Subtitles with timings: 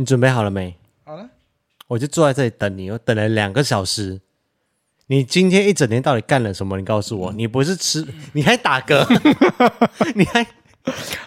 [0.00, 0.76] 你准备好了没？
[1.02, 1.28] 好了，
[1.88, 4.20] 我就坐在这里等你，我等了两个小时。
[5.08, 6.78] 你今天一整天到底干了什么？
[6.78, 9.04] 你告诉我，你不是吃，你还打嗝，
[10.14, 10.46] 你还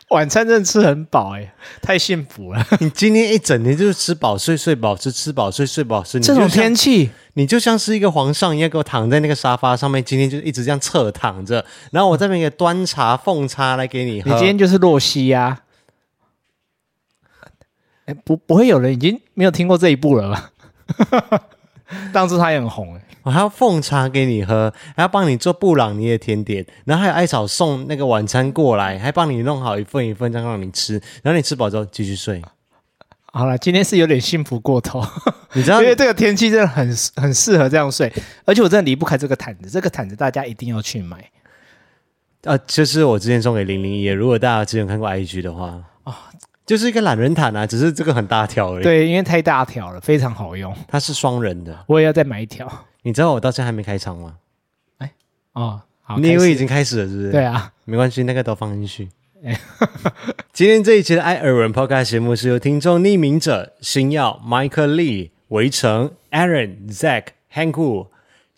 [0.08, 2.66] 晚餐真的吃很饱哎，太幸福了。
[2.80, 6.18] 你今天一整天就是吃饱睡，睡饱吃，吃饱睡，睡饱吃。
[6.22, 14.32] 这种天气，你就像是一个皇上一样，给我躺在那个沙发上面，今天就一直这样侧躺着，然后我这边给端茶奉茶来给你喝。
[14.32, 15.64] 你今天就是洛西呀。
[18.12, 20.52] 哎，不，不会有人已经没有听过这一部了吧？
[22.14, 32.42] 当初他也很红哎，我还要奉茶给你喝，还要帮你做布朗尼的甜点，然后还有艾草送那个晚餐过来，还帮你弄好一份一份这样让你吃，然后你吃饱之后继续睡。
[33.34, 35.02] 好了，今天是有点幸福过头，
[35.54, 38.12] 你知道， 因为这个天气真的很很适合这样睡，
[38.46, 41.30] 而且我真的离不开这个毯子，这个毯子大家一定要去买。
[42.44, 45.84] 啊，就是我之前送给零零一，如果大家之前看过 IG 的话啊。
[46.06, 46.14] 哦
[46.66, 48.84] 就是一个懒人毯啊，只是这个很大条而已。
[48.84, 50.74] 对，因为太大条了，非常好用。
[50.88, 52.72] 它是双人的，我也要再买一条。
[53.04, 54.36] 你知道我到现在还没开场吗？
[55.00, 55.12] 哎，
[55.54, 57.32] 哦，好，你以为已经开始了，是不是？
[57.32, 59.10] 对啊，没关系，那个都放进去。
[60.54, 68.08] 今天这一期的艾尔文 Podcast 节目是由听众匿名者星耀、Michael Lee、围城、Aaron、Zack、Hanku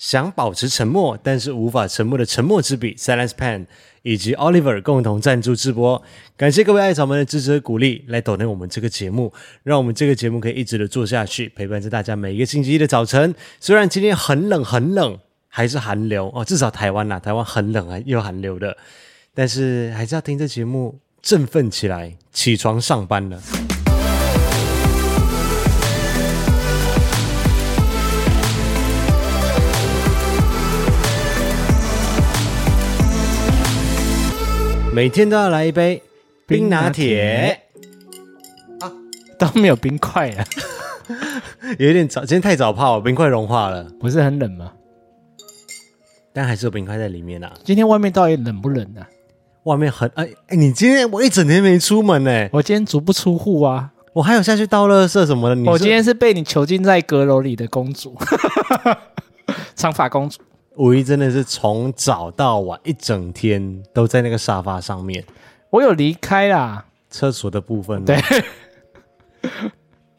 [0.04, 3.68] 想保持沉默，但是无法沉默的沉默之笔 Silence Pen。
[4.02, 6.04] 以及 Oliver 共同赞助直播，
[6.36, 9.32] 感谢各位艾草们的支持和鼓励，来抖内我们这个节目，
[9.64, 13.34] 让我们这个节目可以一直的做下去，陪伴着大家每一个星期一的早晨。
[13.62, 18.76] 虽然今天很冷很冷，还是寒流哦，至少台湾呐，台湾很冷啊，又寒流的，
[19.34, 23.42] 但是还是要听这节目振奋起来，起床上班了。
[34.94, 36.04] 每天都要来一杯
[36.46, 37.62] 冰拿铁
[38.80, 38.92] 啊，
[39.40, 40.46] 都没有冰块了，
[41.80, 44.74] 有点早，今天太早泡，冰块融化了，不是很冷吗？
[46.32, 47.52] 但还是有冰块在里面啊。
[47.64, 49.02] 今天外面到底冷不冷啊？
[49.64, 55.56] 外面很哎哎，你今天我一整天没出门呢，我今天足不出户啊，我还有下去倒垃圾什么的。
[55.56, 58.16] 你我今天是被你囚禁在阁楼里的公主，
[59.76, 60.40] 长发公主。
[60.78, 65.24] 五一真的是从早到晚一整天都在那个沙发上面。
[65.70, 68.04] 我有离开啦，厕所的部分。
[68.04, 68.20] 对，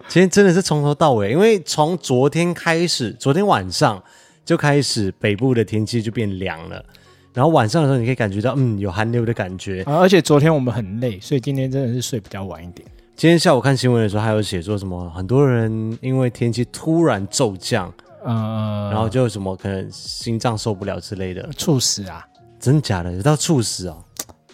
[0.06, 4.00] 今天真的是从头到尾，因为从昨天开始，昨天晚上
[4.44, 6.84] 就开始北部的天气就变凉了，
[7.32, 9.82] 然后晚上的时候你可以感觉到，嗯，有寒流的感觉。
[9.82, 12.86] 啊，而且昨天我们很累，所以今天真的是睡比较晚一点。
[13.16, 17.92] 今天下午看新闻的时候，还有写说什么，很多人因为天气突然骤降。
[18.24, 22.26] 呃，然后就什么可能心脏受不了之类的，猝死啊？
[22.58, 23.12] 真假的？
[23.12, 24.02] 有到猝死哦？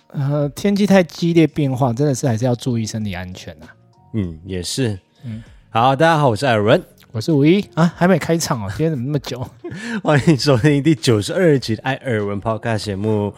[0.08, 3.66] 呃，天气太激烈变化，真的是还是要注意身体安全啊。
[4.14, 4.98] 嗯，也是。
[5.24, 6.82] 嗯，好，大家好，我是艾尔文，
[7.12, 9.46] 我是五一啊，还没开场哦，今天怎么那么久？
[10.02, 13.32] 欢迎收听第九十二集的艾尔文 Podcast 节目。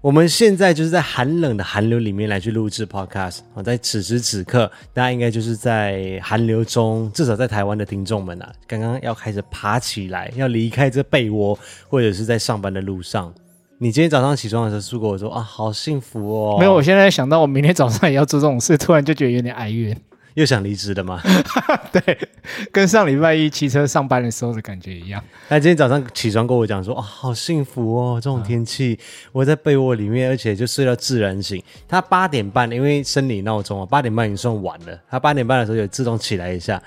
[0.00, 3.40] 我们现在就是在寒冷的寒流里面来去录制 podcast。
[3.52, 13.34] 我，在此时此刻，大家应该就是在寒流中，至少在台湾的听众们啊，刚刚要开始爬起来，要离开这被窝，或者是在上班的路上。
[13.78, 16.58] 你今天早上起床的时候，说过我说啊，好幸福哦。
[16.60, 20.00] 没有，我现在想到我明天早上也要做这种事，突然就觉得有点哀怨。
[20.34, 21.20] 又想离职的吗？
[21.92, 22.28] 对，
[22.70, 25.22] 跟上礼拜一骑车上班的时候的感觉一样。
[25.48, 35.00] 他今天早上起床跟我讲说：“啊、哦，好幸福哦，这种天气，嗯、我在被窝里面，而且就睡到自然醒。”他八点半，因为生理闹钟啊，八点半已经算晚了。
[35.10, 36.80] 他八点半的时候就自动起来一下，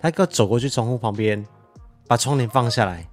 [0.00, 1.44] 他要走过去窗户旁边，
[2.06, 3.06] 把窗帘放下来，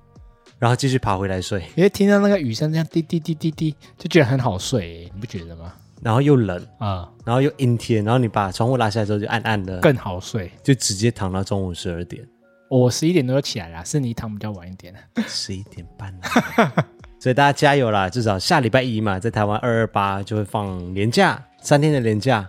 [0.60, 1.62] 然后继续爬回来睡。
[1.76, 5.74] 因为听到那个雨声这样滴滴滴滴滴，就觉得很好睡，你不觉得吗？
[6.02, 12.28] 然后又冷啊，嗯、然后又阴天，然后你把窗户拉下来之后就暗暗的，更好睡，就直接躺到中午十二点。
[12.70, 14.96] 我十一点多就起来了，是你躺比较晚一点，
[15.28, 16.14] 十一点半。
[17.20, 18.10] 所以大家加油啦！
[18.10, 22.48] 至少下礼拜一嘛，在台湾二二八就会放年假，三天的年假。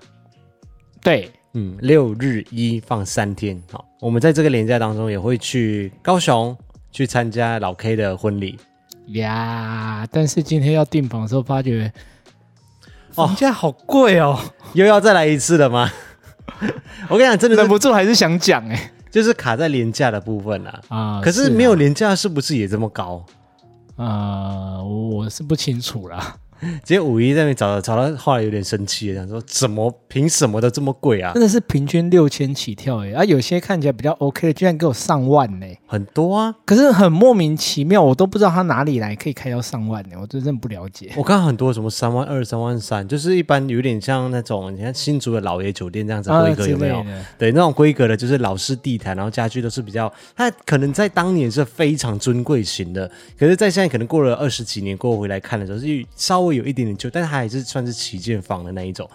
[1.03, 3.63] 对，嗯，六日一放三天。
[3.71, 6.57] 好，我们在这个年假当中也会去高雄
[6.91, 8.59] 去参加老 K 的婚礼
[9.09, 10.07] 呀。
[10.11, 11.93] 但是今天要订房的时候发觉。
[13.15, 14.39] 房价好贵哦，
[14.75, 15.91] 又要再来一次了吗？
[17.09, 20.81] 我跟你讲，真的忍不住还是想讲哎，就是卡在廉价的部分啊。
[20.89, 23.25] 啊，可是没有廉价是不是也这么高？
[23.97, 26.37] 啊，我是不清楚啦。
[26.85, 31.33] 今天五一在那边找找到，后来有点生气，想说怎么凭什么都这么贵啊？
[31.33, 36.55] 真的是平均六千起跳哎，啊，有些看起来比较 OK 的，居然给我上万呢，很多啊。
[36.65, 41.11] 可是很莫名其妙，我都不知道他哪里来可以开到上万呢，我真的不了解。
[41.17, 47.01] 我看很多什么三万二、三万三，就是一般有点像那种你看新竹的老爷酒店这样子规格有没有？
[47.01, 47.07] 啊、
[47.37, 59.09] 对，那种规格的，就是老式地毯，然后家具都是比较，它可能在当年是非常尊贵型的，可是，在现在可能过了二十几年过后回来看的时候，是稍微有一点点旧，但是它还是算是旗舰房的那一种，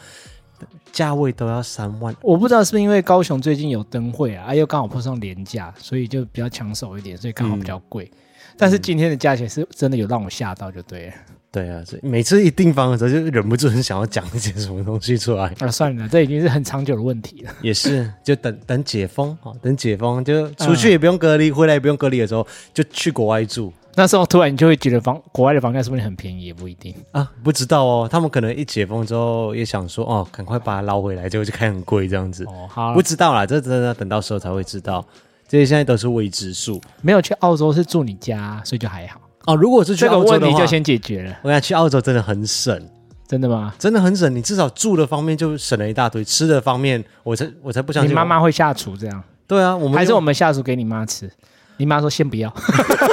[0.91, 2.15] 价位都要三万。
[2.21, 8.09] 我不知道是不是因为高雄最近有灯会啊，啊又刚好碰上连假，所以就比较抢手一点，所以刚好比较贵。
[8.13, 8.17] 嗯、
[8.57, 11.13] 但是今天的价钱是真的有让我吓到，就对了。
[11.49, 15.45] 对啊，所以每次一订房的时候，就忍不住很想要讲一些什么东西出来。
[15.59, 17.51] 啊，算了，这已经是很长久的问题了。
[17.61, 23.73] 也是，就等等解封啊，等解封就出去也不用隔离，嗯、回来也不用隔离的时候，就去国外住。
[23.97, 26.45] 那时候突然你就会觉得房国外的房价是不是很便宜？
[26.45, 28.07] 也不一定啊，不知道哦。
[28.09, 32.45] 他们可能一解封之后也想说，哦，赶快把它捞回来，结果就开很贵这样子。
[32.45, 35.03] 哦，好，不知道啦，这真的等到时候才会知道。
[35.47, 36.79] 这些现在都是未知数。
[37.01, 39.19] 没有去澳洲是住你家，所以就还好。
[39.47, 41.35] 哦，如果是去澳洲的话，这个问题就先解决了。
[41.41, 42.79] 我想去澳洲真的很省，
[43.27, 43.73] 真的吗？
[43.79, 48.11] 真的很省，你至少住的方面就省了一大堆，吃的方面我才我才不相信。
[48.11, 49.23] 你妈妈会下厨这样？
[49.47, 51.31] 对啊，我们还是我们下厨给你妈吃。
[51.79, 52.51] 你妈说先不要，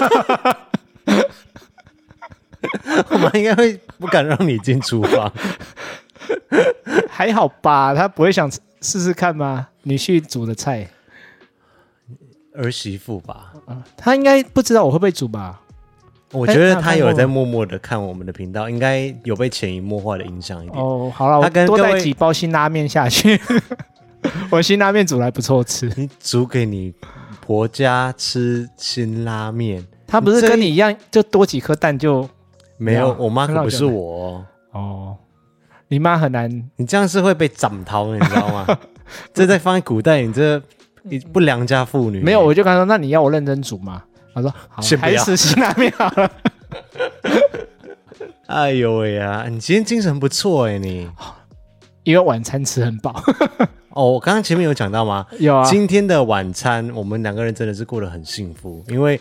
[3.10, 5.32] 我妈应该会不敢让你进厨房。
[7.08, 8.50] 还好吧，她不会想
[8.80, 9.68] 试试看吗？
[9.82, 10.88] 女婿煮的菜，
[12.54, 13.52] 儿媳妇吧？
[13.66, 15.60] 嗯，她应该不知道我会不会煮吧？
[16.32, 20.82] 我觉得他有在默默的看我们的频道，应该有被潜移默化的影响一点。
[20.82, 23.40] 哦，好了，我多带几包辛拉面下去。
[24.50, 25.88] 我辛拉面煮来不错吃。
[25.96, 26.92] 你煮给你
[27.40, 32.28] 婆家吃辛拉面，他不是跟你一样，就多几颗蛋就
[32.78, 33.14] 没有？
[33.18, 35.16] 我妈可不是我哦。
[35.88, 38.66] 你妈很难，你这样是会被斩头，你知道吗？
[39.32, 40.60] 这在放在古代，你这
[41.02, 42.20] 你不良家妇女。
[42.20, 44.02] 没有，我就跟他说，那你要我认真煮吗？
[44.34, 46.30] 他说：“好，还是辛拉面好了。
[48.48, 51.08] ”哎呦喂呀，你今天精神不错哎，你
[52.02, 53.22] 因为晚餐吃很饱。
[53.90, 55.24] 哦，我刚刚前面有讲到吗？
[55.38, 55.64] 有啊。
[55.64, 59.20] 今天的晚餐，我们两个人真的是过得很幸福，因为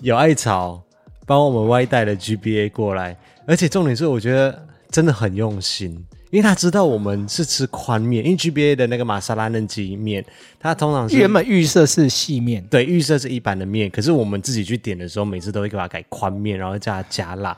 [0.00, 0.82] 有艾草
[1.26, 6.02] 帮我们外带了 GBA 过来，而且重点是，我觉得真的很用心。
[6.30, 10.24] 因为他知道我们是吃宽面，因为 GBA 的那个玛莎拉嫩鸡面，
[10.58, 17.56] 它通常是原本预设是细面，对，预设是一般的面，可是我们自己去点的时候，每次都会给它改宽面，然后叫它加辣，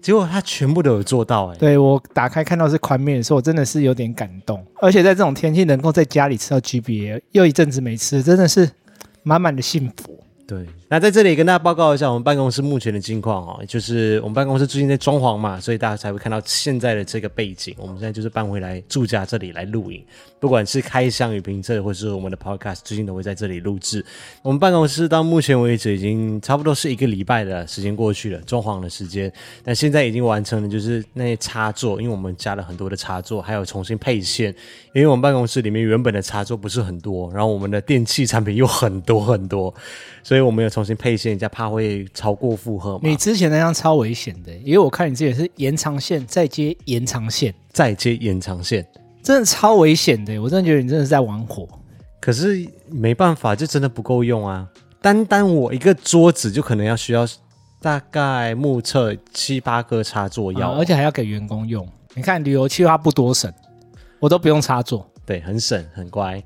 [0.00, 8.68] 结果他全部都有做到、欸，哎，对，我打开看到是宽面的时候，我真的是有点感动，而且在这种天气能够在家里吃到 GBA，又一阵子没吃，真的是
[9.22, 10.18] 满满的幸福。
[10.46, 17.74] 对，那在这里跟大家报告一下我们办公室目前的近况哦，就是我们办公室最近在装潢嘛，所以大家才会看到现在的这个背景。
[17.76, 20.00] 我们现在就是搬回来住家这里来录影，
[20.38, 24.04] 不管是开箱与评测，或是我们的 podcast，最近都会在这里录制。
[24.42, 29.32] 我们办公室到目前为止已经差不多是一个礼拜的时间过去了，装潢的时间，
[29.64, 34.54] 但现在已经完成了，就是那些插座，因为我们加了很多的插座，还有重新配线，
[34.94, 39.74] 因为我们办公室里面原本的插座不是很多，然后我们的电器产品又很多很多。
[40.22, 43.00] 所以我们有重新配线一下，怕会超过负荷嘛。
[43.02, 48.86] 你之前那样超危险的，因为我看你之前是延长线再接延长线，再接延长线，
[49.22, 50.38] 真的超危险的。
[50.38, 51.66] 我真的觉得你真的是在玩火。
[52.20, 54.68] 可是没办法，就真的不够用啊！
[55.00, 57.26] 单单我一个桌子就可能要需要
[57.80, 61.88] 大概目测七八个插座要，而且还要给员工用。
[62.12, 63.50] 你看旅游企划不多省，
[64.20, 66.42] 我都不用插座，对，很省很乖。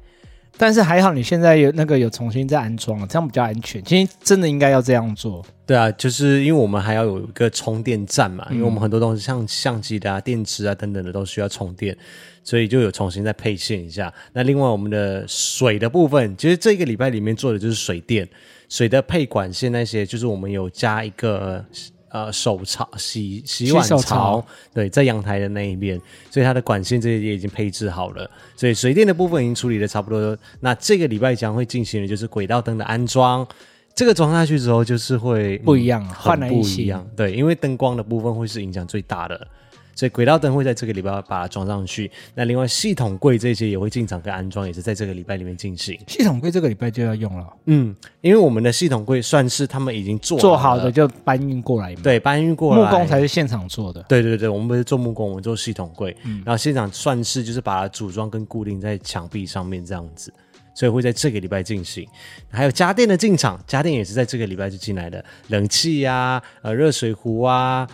[0.60, 3.82] 但是还好，你现在有那个有重新再安装了，这样比较安全。
[3.82, 5.42] 其实真的应该要这样做。
[5.64, 11.96] 对啊，就是因为我们还要有一个充电站嘛，因为我们很多东西像相机的啊、电池啊等等的都需要充电，
[12.44, 14.12] 所以就有重新再配线一下。
[14.34, 18.28] 那另外我们的水的部分，其实这个礼拜里面做的就是水电、
[18.68, 21.64] 水的配管线那些，就是我们有加一个。
[22.10, 26.00] 呃，手槽洗洗碗槽，槽对，在阳台的那一边，
[26.30, 30.36] 所以它的管线这些也已经配置好了，所以水电的部分已经处理的差不多。
[30.58, 33.46] 那这个礼拜将会进行的就是轨道灯的安装，
[33.94, 39.46] 这个装下去之后就是会不一样，换了不一样，对，因为灯光的部分会是影响最大的。
[39.94, 42.10] 所以轨道灯会在这个礼拜把它装上去。
[42.34, 45.98] 那另外系统柜这些也会进场跟安装，也是在这个礼拜里面进行。
[46.06, 47.46] 系统柜这个礼拜就要用了。
[47.66, 51.94] 嗯，因为我们的系统柜算是他们已经做做好的，就搬运过来。
[51.96, 52.82] 对，搬运过来。
[52.82, 54.02] 木工才是现场做的。
[54.08, 56.16] 对对对，我们不是做木工，我们做系统柜。
[56.24, 60.32] 嗯，然后现场算是就是把它组装跟固定在墙壁上面这样子，
[60.74, 62.06] 所以会在这个礼拜进行。
[62.50, 67.86] 还有家电的进场，家电也是在这个礼拜就进来的，冷气呀、啊，呃，热水壶啊。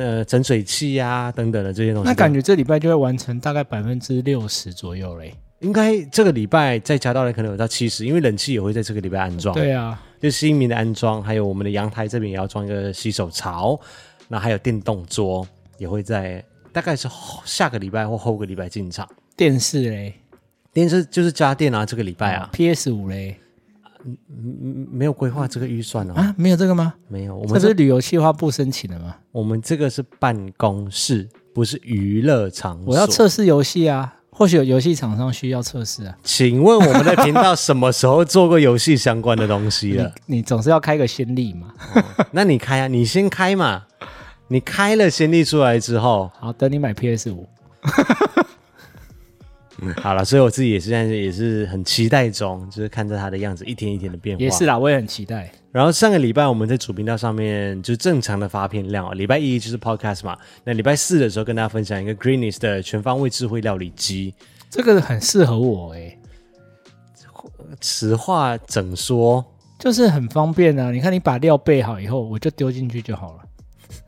[0.00, 2.08] 呃整水器啊等等的这些东西。
[2.08, 5.34] 那感觉这礼拜就会完成大概百分之六十左右嘞。
[5.60, 9.54] 应该这个礼拜再加到来可能有到七十，因为冷气也会在这个礼拜安装。
[9.54, 13.78] 对啊，就新民的安装，还有我们的阳台这边也要装一个洗手槽，
[14.26, 15.46] 那还有电动桌
[15.78, 17.08] 也会在大概是
[17.44, 19.08] 下个礼拜或后个礼拜进场。
[19.36, 20.14] 电视嘞，
[20.72, 22.50] 电视就是家电啊，这个礼拜啊。
[22.52, 23.36] PS 五嘞，
[24.04, 26.14] 嗯嗯，没有规划这个预算哦。
[26.14, 26.94] 啊，没有这个吗？
[27.08, 29.16] 没有，我们这是旅游计划部申请的吗？
[29.30, 32.92] 我们这个是办公室，不是娱乐场所。
[32.92, 34.14] 我要测试游戏啊。
[34.34, 36.16] 或许有游戏厂商需要测试啊？
[36.24, 40.10] 请问我们的频道什么时候做过游戏相关的东西了？
[40.24, 42.02] 你，你总是要开个先例嘛、哦？
[42.32, 43.82] 那你开啊，你先开嘛。
[44.48, 47.46] 你开了先例出来之后，好，等你买 PS 五。
[49.82, 54.42] 嗯，好了，所以我自己也是现在也是很期待中，就是看着他的样子一天一天的变化。
[54.42, 55.50] 也是啦，我也很期待。
[55.72, 64.34] 然后上个礼拜我们在主频道上面就正常的发片量，礼拜一就是 Podcast 嘛，那礼拜四的时候跟大家分享一个 Greenies 的全方位智慧料理机，
[64.70, 66.18] 这个很适合我诶。
[67.80, 69.44] 实话整说，
[69.78, 70.92] 就是很方便啊！
[70.92, 73.41] 你看你把料备好以后，我就丢进去就好了。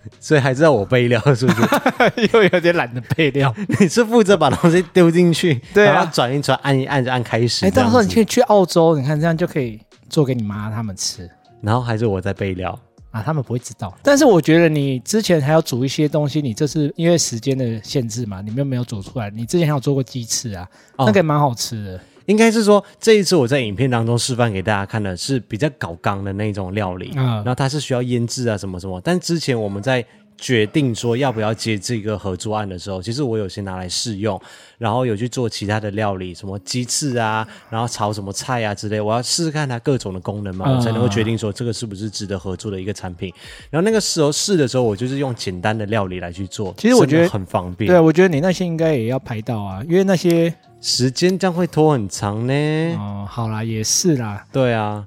[0.20, 1.62] 所以还是要我备料，是不是？
[2.32, 3.54] 又有点懒得备料。
[3.80, 7.66] 你是负责把东西丢进去，对啊，然后转一转，按一按就按开始。
[7.66, 11.30] 哎，到时候你可以去澳洲，你看这样就可以做给你妈他们吃。
[11.60, 12.78] 然后还是我在备料
[13.10, 13.96] 啊，他们不会知道。
[14.02, 19.30] 但是我觉得你之前还要煮一些东西，你这是因为时间的限制嘛，你们又没有煮出来。
[19.30, 22.00] 你之前还有做过鸡翅啊，哦、那个也蛮好吃的。
[22.26, 29.00] 应该是说这一次我在影片当中示范给大家看的是比较搞纲的那种料理，嗯，然后它是需要腌制啊什么什么。
[29.02, 30.04] 但之前我们在
[30.36, 34.40] 决定说要不要接这个合作案的时候，其实我有先拿来试用，
[34.78, 43.32] 然后有去做其他的料理，什么鸡翅啊，然后炒什么菜啊之类，我要试试看它各种的功能嘛，我才能够决定说这个是不是值得合作的一个产品。
[43.70, 47.88] 然后那个时候试的时候，我就是用简单的料理来去做，其实我觉得很方便。
[47.88, 50.54] 对，我觉得你那些应该也要排到啊，因为那些。
[50.86, 52.52] 时间将会拖很长呢。
[52.98, 54.44] 哦，好啦，也是啦。
[54.52, 55.02] 对啊，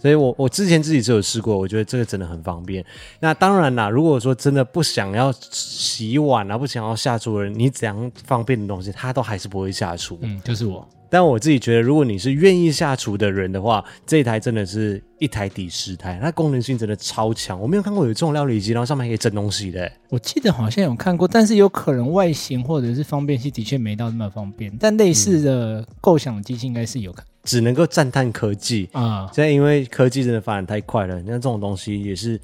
[0.00, 2.84] 所以我我之前自己就有试过，我觉得这个真的很方便。
[3.20, 10.18] 那当然啦，如果说真的不想要洗碗啊，不想要下厨的人，你怎样方便的东西，他都还是不会下厨。
[10.22, 10.88] 嗯，就是我。
[11.12, 17.60] 但我自己觉得，如果你是愿意下厨的人的话，这一台真的是一台抵十台，它功能性真的超强。
[17.60, 19.90] 我没有看过有这种料理机，然后上面可以蒸东西的。
[20.08, 24.72] 我记得好像有看过，但是有可能外形或者是方便性的确没到那么方便。
[24.78, 27.29] 但类似的构想的机器应该是有可能。
[27.44, 29.28] 只能够赞叹科技啊！
[29.32, 32.40] 现在因为科技真的发展太快了，那这种东西也是。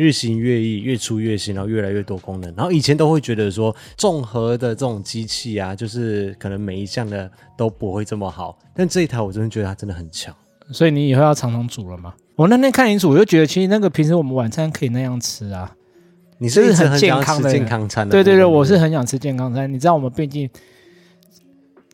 [0.00, 2.54] 日新月异，越出越新，然后越来越多功能。
[2.54, 8.56] 然后以前都会觉得说，综合的这种机器啊，就是可能每一项的都不会这么好。
[8.72, 10.32] 但这一台我真的觉得它真的很强。
[10.70, 12.14] 所以你以后要常常煮了吗？
[12.36, 15.74] 我那天看你煮，我就觉得其实那个平时我们晚餐可以那样吃啊。
[16.38, 18.12] 你是，是很健康的健康餐的？
[18.12, 19.68] 对对对，我是很想吃健康餐。
[19.68, 20.48] 你知道我们毕竟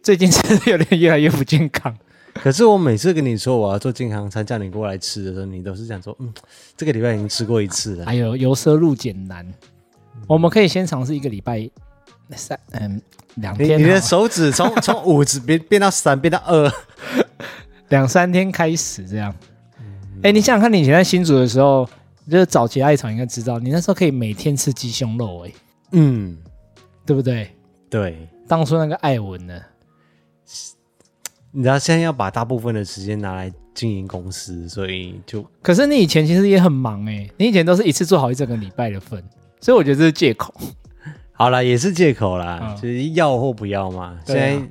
[0.03, 1.97] 最近真的有点越来越不健康。
[2.35, 6.33] 可是我每次跟你说我要做健康餐，叫你过来吃的时候，你都是想说，嗯，
[6.77, 8.05] 这个礼拜已经吃过一次了。
[8.05, 9.47] 哎呦由奢入俭难，
[10.15, 11.69] 嗯、我们可以先尝试一个礼拜
[12.33, 13.01] 三，嗯，
[13.37, 13.79] 两天。
[13.79, 16.71] 你的手指从从五指变变到三，变到二，
[17.89, 19.35] 两三天开始这样。
[20.23, 21.89] 哎、你想想看，你以前在新竹的时候，
[22.29, 25.53] 就是早期爱场应该知道，你那时候可以每天吃鸡胸肉，哎，
[25.93, 26.37] 嗯，
[27.07, 27.51] 对不对？
[27.89, 29.55] 对，当初那个艾文呢？
[31.57, 35.45] 你知道现在要把大部分的时间拿来经营公司，所以就……
[35.63, 39.23] 可是你以前其实也很忙哎，你以前都是一次做好一整个礼拜的份，
[39.61, 40.53] 所以我觉得这是借口。
[41.33, 44.19] 好啦，也是借口啦，嗯、就是要或不要嘛。
[44.27, 44.63] 现在、啊、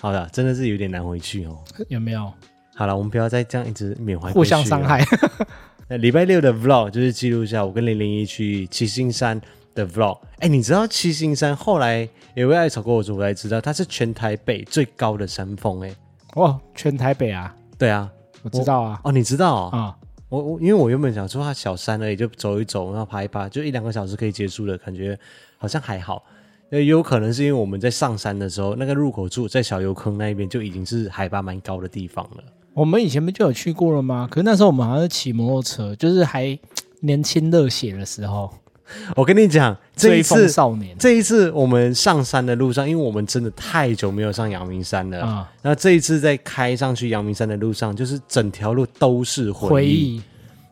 [0.00, 1.58] 好了，真的是有点难回去哦。
[1.88, 2.32] 有没有？
[2.76, 5.04] 好了，我们不要再这样一直缅怀，互相伤害。
[5.88, 9.40] 那礼拜六的 Vlog 就是记录一下我跟零零一去七星山
[9.74, 10.18] 的 Vlog。
[10.38, 15.92] 哎，你知道七星山后来有位爱草跟我说，我才知道它是全台北最高的山峰哎。
[16.34, 17.54] 哦，全台北啊？
[17.78, 18.10] 对啊，
[18.42, 19.00] 我知道啊。
[19.04, 19.78] 哦，你知道啊、哦？
[19.78, 19.94] 嗯、
[20.28, 25.18] 我我因为我原本想说它小山而已，就走一走，然后爬一爬，就一两个小时可以结束了，感觉
[25.56, 26.22] 好像还好。
[26.70, 32.44] 也有可能是因为我们在上山的时候，那个入口处在小油坑那一边就已经是海拔蛮高的地方了。
[32.74, 34.28] 我们以前不就有去过了吗？
[34.30, 36.58] 可是那时候我们好像是骑摩托车，就是还
[37.00, 38.52] 年轻热血的时候。
[39.16, 45.50] 我跟你讲，这一次少年，这一次我们上山的路上，因为我们真的太久没有上阳明山了啊。
[45.62, 49.70] 那、嗯、这一次在开上去阳明山的路上，就是整条路都是回忆。
[49.72, 50.22] 回忆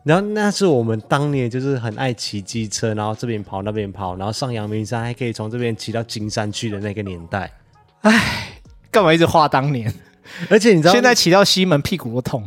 [0.03, 7.51] 然后那是我们当年就是很爱骑机车，然后这边跑那边跑，然后上阳明山还可以从这边骑到金山去的那个年代。
[8.01, 9.93] 哎，干嘛一直画当年？
[10.49, 12.41] 而且你知道，现在骑到西门屁股都痛。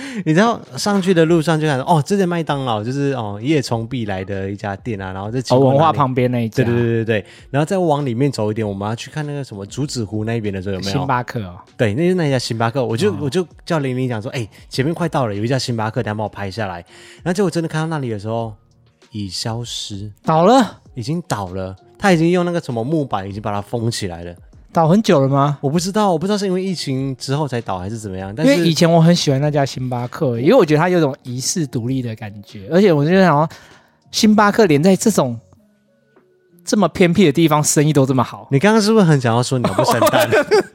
[0.24, 5.12] 你知道上去的路上就看到哦，这是麦当劳，就是哦夜冲必来的一家店啊。
[5.12, 7.26] 然后这文化旁边那一家，对对对对对。
[7.50, 11.56] 然后再往里面走一点，我们要去看那个什么竹子湖那边的时候有没有星巴克哦？
[11.76, 12.84] 对，那是那一家星巴克。
[12.84, 16.76] 我就、哦、我就叫玲玲讲说，哎、欸，前面快到了，有一家星巴克，等下帮我拍下来。
[17.22, 18.54] 然后结果真的看到那里的时候，
[19.12, 21.74] 已消失，倒了，已经倒了。
[21.98, 24.34] 他已经用那个什么木板已经把它封起来了。
[24.76, 25.56] 倒很久了吗？
[25.62, 28.30] 我不知道，我不知道是因为疫情之后才倒还是怎么样。
[28.36, 33.48] 但是因为以前我很喜欢那家星巴克，因为我觉得它有种遗世独立的感觉，而且我就想说，
[34.10, 35.40] 星巴克连在这种
[36.62, 38.48] 这么偏僻的地方，生意都这么好。
[38.50, 40.28] 你刚刚是不是很想要说鸟不生蛋？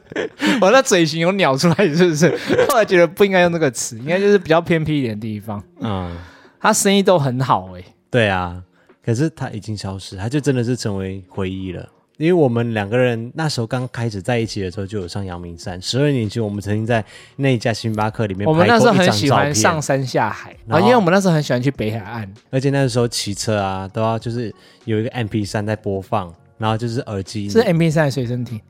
[0.60, 2.36] 我那嘴型有鸟出来，是不是？
[2.68, 5.62] 后来觉得不应该用这个词，应该就是比较偏僻一点的地方。
[5.78, 6.10] 嗯，
[6.58, 7.84] 它生意都很好哎、欸。
[8.10, 8.60] 对啊，
[9.04, 11.88] 可是它已经消失，它就真的是成为回忆了。
[12.18, 15.80] 因为我们两个人那时候刚开始在一起的时候，就有上阳明山。
[15.80, 17.04] 十二年前，我们曾经在
[17.36, 18.46] 那一家星巴克里面。
[18.46, 24.54] 我们那时候很喜欢上山下海，然后因为我们那时候很喜欢去北海岸，而且那个时候骑车啊，都要就是
[24.84, 28.60] 有一个 M P 三在播放，然后就是耳机是 MP3 的随身听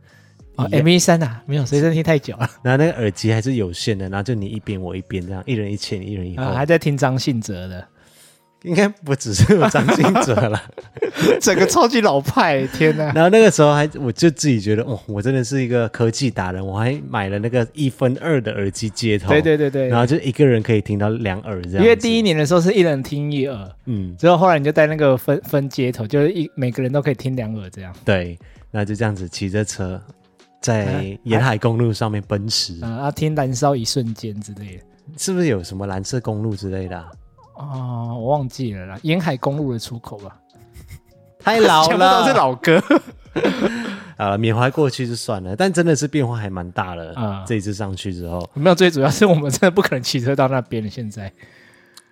[0.54, 2.49] 哦，MP3 啊，没有随身听太久了。
[2.62, 7.87] 然后那个耳机还是有线的，然后就你一边我一边这样，一人一前，一人一后，还在听张信哲的。
[8.64, 10.62] 应该不只是有张信哲了，
[11.40, 13.12] 整个超级老派，天哪！
[13.12, 21.83] 然后那个时候还，我就自己觉得，哦，我真的是一个科技达人，我还买了那个一分二的耳机接头，对对对对，然后就一个人可以听到两耳这样。
[21.83, 27.92] 因为第一年的时候是一人听一耳，嗯，之后后来你就带那个分分接头，就是一每个人都可以听两耳这样。
[28.04, 28.38] 对，
[28.71, 30.00] 那就这样子骑着车
[30.61, 34.85] 在沿海公路上面奔驰，啊，啊听燃烧一瞬间之类的，
[35.19, 37.07] 是不是有什么蓝色公路之类的啊？
[37.62, 40.37] 哦，我忘记了啦，沿海公路的出口吧，
[41.38, 42.83] 太老了，全部都是老歌。
[44.19, 47.14] 呃，缅怀过去就算了，但真的是变化还蛮大的。
[47.14, 50.88] 啊、嗯，这一次上去之后，没有，最主要是我们真的不可能骑车到那边了。
[50.88, 51.33] 现在，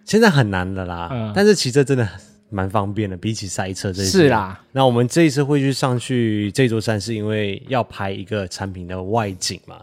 [0.04, 1.08] 现在很难的啦。
[1.12, 2.08] 嗯，但是骑车真的
[2.48, 4.10] 蛮方便的，比起塞车这一次。
[4.22, 9.76] 是啦，那我们这一次会去上去这座山，是因为要拍一个产品的外景嘛。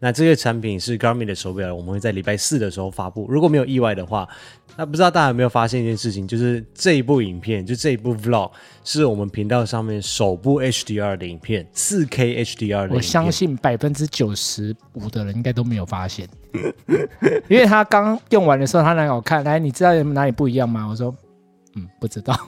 [0.00, 3.26] 那这个产品是 Garmin 的手表，我们会在礼拜四的时候发布。
[3.28, 4.28] 如果没有意外的话，
[4.76, 8.52] 那不知道大家有没有发现一件事情，就是这一部影片，就这一部 Vlog，
[8.84, 12.94] 是我们频道上面首部 HDR 的影片，四 K HDR 的。
[12.94, 16.28] 我相信百分之九十五的人应该都没有发现，
[17.48, 19.42] 因为他刚用完的时候，他很好看。
[19.42, 20.86] 来，你知道有哪里不一样吗？
[20.88, 21.12] 我说，
[21.74, 22.38] 嗯，不知道。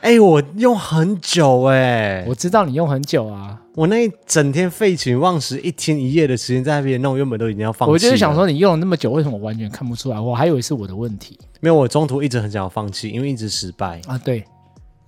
[0.00, 3.58] 哎、欸，我用很久哎、欸，我知道你用很久啊。
[3.74, 7.92] 我那一整天废寝忘食，一天一夜的时间在那边弄，原本都已经要放弃。
[7.92, 10.20] 我就是想说，你用了那么久，为什么完全看不出来？
[10.20, 11.38] 我还以为是我的问题。
[11.60, 14.18] 没有，我中途一直很想要放弃，因为一直失败啊。
[14.18, 14.44] 对，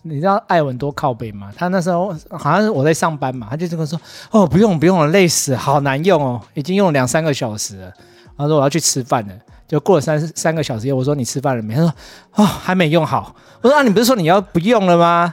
[0.02, 1.52] 你知道艾文多靠北吗？
[1.56, 7.92] 他那时候好像是我在上班嘛，他就这么说：“哦，不用不用了，累死，好难用哦，已经用了两三个小时了。”
[8.38, 9.34] 他说：“我要去吃饭了。”
[9.70, 11.94] 就过了三三个小时以后，我说：“你吃饭了没？”他说
[12.34, 15.32] ：“哦，还没用好。”我说：“啊，你不是说你要不用了吗？”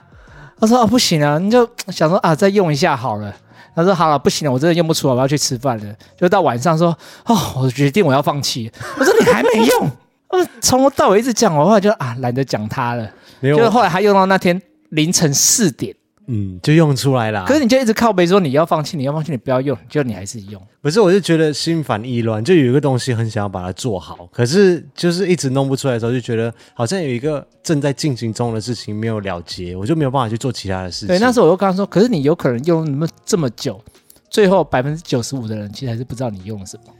[0.61, 3.35] 他说：“哦，不行啊，你就想说啊，再用一下好了。”
[3.75, 6.95] 他说：“好了，不行了，我真的用不出来，我要去吃饭了。”就到晚上说
[7.25, 9.89] ：“哦，我决定我要放弃。”我说：“你还没用？”
[10.29, 13.09] 我从头到尾一直讲，我后来就啊懒得讲他了。
[13.41, 15.95] 就后来他用到那天凌晨四点。
[16.27, 17.45] 嗯，就用出来啦。
[17.47, 20.61] 可是你就一直靠背说你要放弃，你要放弃，你不要用，就你还是用。
[20.81, 31.07] 不是，我就觉得心烦意乱，就有一个东西很想要把它做好，可是就是一直弄不出来的时候，就觉得好像有一个正在进行中的事情没有了结，我就没有办法去做其他的事情。
[31.07, 33.81] 对，那时候我就跟他说，可是你有可能用那么这么久，
[34.29, 36.93] 最后百分之九十五的人其实还是不知道你用了什么。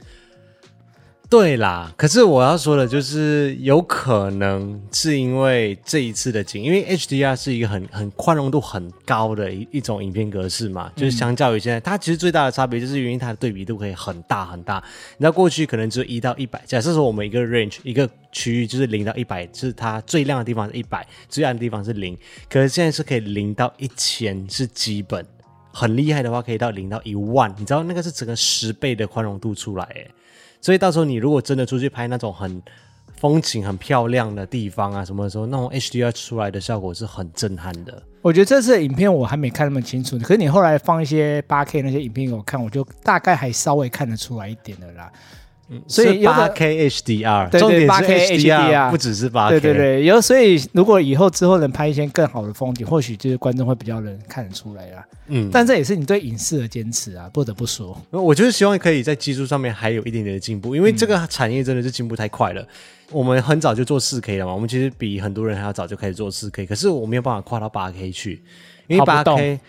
[1.30, 14.82] 对啦，可是我要说的就是，有可能是因为这一次的景，因为 HDR 是一个很很宽容度很高的一一种影片格式嘛，就是相较于现在，它其实最大的差别就是因为它的对比度可以很大很大。
[15.18, 22.16] 你知道过去可能只有一到一百，假设说我们一个 range 一个区域就是零到一百，就是它最亮的地方是一百，最暗的地方是零，
[22.48, 25.22] 可是现在是可以零到一千是基本，
[25.74, 30.10] 很厉害的话可以到零到一万，你知道那个是整个十倍的宽容度出来诶。
[30.60, 32.62] 所以到时候你如果真的出去拍那种很
[33.16, 38.02] 风景很漂亮的地方啊，什么时候，那种 HDR 出来的效果是很震撼的。
[38.22, 45.10] 我觉得这次的影片我还没看那么清楚，可是你后来放一些八 K 那些影片给我看，我就大概还稍微看得出来一点的啦。
[45.70, 55.06] 嗯，所以八 K HDR，对对，八 K HDR 不只是八 K，对对对，有所以如果以后之后能拍一些更好的风景，或许就是观众会比较能看得出来啦。
[55.26, 57.94] 嗯，但这也是你对影视的坚持啊，不得不说。
[58.10, 62.62] 我就是希望可以在技术上面还有一点点的进步，因为这个产业真的是进步太快了。
[62.62, 62.68] 嗯、
[63.12, 68.42] 我们很早就做四 K 了嘛，我们其实比很多人还要早就开始做四 K，可是我没有办法跨到八 K 去，
[68.86, 69.60] 因为八 K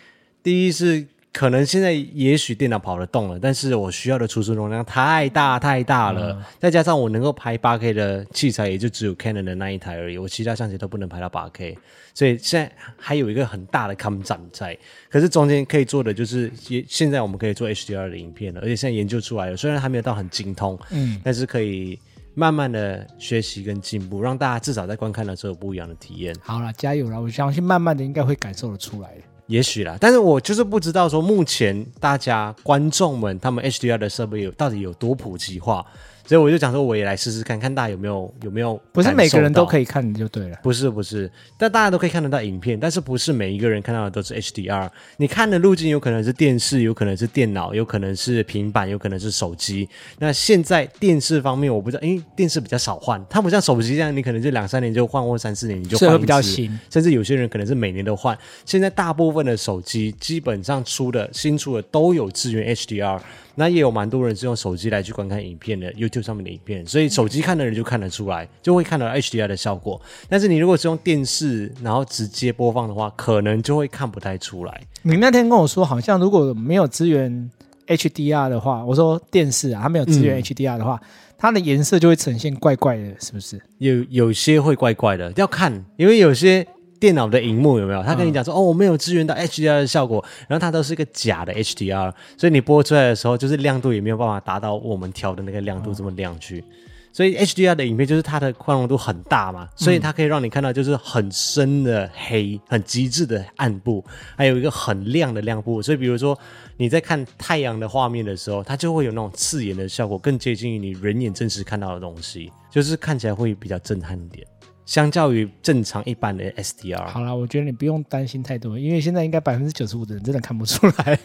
[0.41, 1.05] 第一是。
[1.31, 11.77] 可能现在也许电脑跑得动了，但是我需要的储存容量太大太大了，嗯、再加上我能够拍八 K 的器材也就只有 Canon 的那一台而已，我其他相机都不能拍到八 K，
[12.15, 14.75] 所以现在还有一个很大的抗战在。
[15.07, 16.51] 可是中间可以做的就是，
[16.87, 21.99] 现在我们可以做 HDR 的影片了，而且现在研究出来了，虽然还没有到很精通，嗯，但是可以
[22.33, 26.35] 慢慢的学习跟进步，让大家至少在观看的时候有不一样的体验。
[26.41, 29.21] 好了，加油了，我相信慢慢的应该会感受得出来的。
[29.49, 35.83] 也许啦，但是我就是不知道说目前大家观众们他们 HDR 的设备有到底有多普及化。
[36.29, 40.59] 所以我就讲说，我也来试试看看大家有没有有没有，不是每个人都可以看的就对了。
[40.61, 44.87] 不是不是，但大家都可以看得到影片，但是不是每一个人看到的都是 HDR。
[45.17, 49.89] 你看的路径有可能是电视，有可能是电脑，有可能是平板，有可能是手机。
[50.19, 56.79] 那现在电视方面我不知道，因为电视比较少换，它不像手机这样，你可能就两三年就换，或三四年你就换一次，比较新。
[56.91, 58.37] 甚至有些人可能是每年都换。
[58.67, 63.19] 现在大部分的手机基本上出的新出的都有支援 HDR。
[63.59, 70.01] 那也有蛮多人是用手机来去观看影片的，YouTube 上面的影片，所以手机看的人就看得出来，就会看到 HDR 的效果。
[70.29, 74.81] 但是你如果是用电视然后直接播放的话，可能就会看不太出来。
[75.01, 77.51] 你那天跟我说，好像如果没有支援
[77.87, 83.61] HDR 的话，我说电视啊，它没有支援 HDR 的话，嗯、它的颜色就会呈现怪怪的，是不是？
[83.79, 86.65] 有有些会怪怪的，要看，因为有些。
[86.99, 88.03] 电脑的荧幕有没有？
[88.03, 96.59] 他跟你讲说，嗯、哦，我没有支援到 HDR 的效果，然后它都是一个假的 HDR，所以你播出来的时候，就是亮度也没有办法达到我们调的那个亮度这么亮去。
[96.59, 96.75] 嗯、
[97.13, 104.03] 所以 HDR 的影片就是它的宽容度很大嘛，所以它可以让你看到就是很深的黑、很极致的暗部，
[104.35, 105.81] 还有一个很亮的亮部。
[105.81, 106.37] 所以比如说
[106.75, 114.45] 你在看太阳的画面的时候，它就会有那种刺眼的效果，更接近于你人眼真实看到的东西，就是看起来会比较震撼一点。
[114.89, 121.19] 相较于正常一般的 SDR，好了，我觉得你不用担心太多，因为现在应该百分之九十五的人真的看不出来。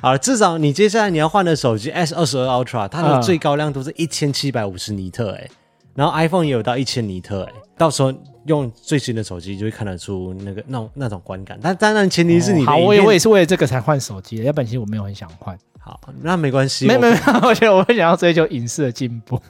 [0.00, 5.50] 好了，至少你接下来你要换的手机 S 二十二 Ultra，它的最高亮度是一千七百五十尼特，哎，
[5.96, 8.14] 然后 iPhone 也有到一千尼特，哎，到时候
[8.46, 11.58] 用最新的手机就会看得出那个那种那种观感。
[11.60, 15.58] 但当然前提是你、哦、好，我也我也是为了这个才换手机的，要不然其实我没有很想换。
[15.80, 19.40] 好，那没关系，没没没，我觉得我会想要追求影视的进步。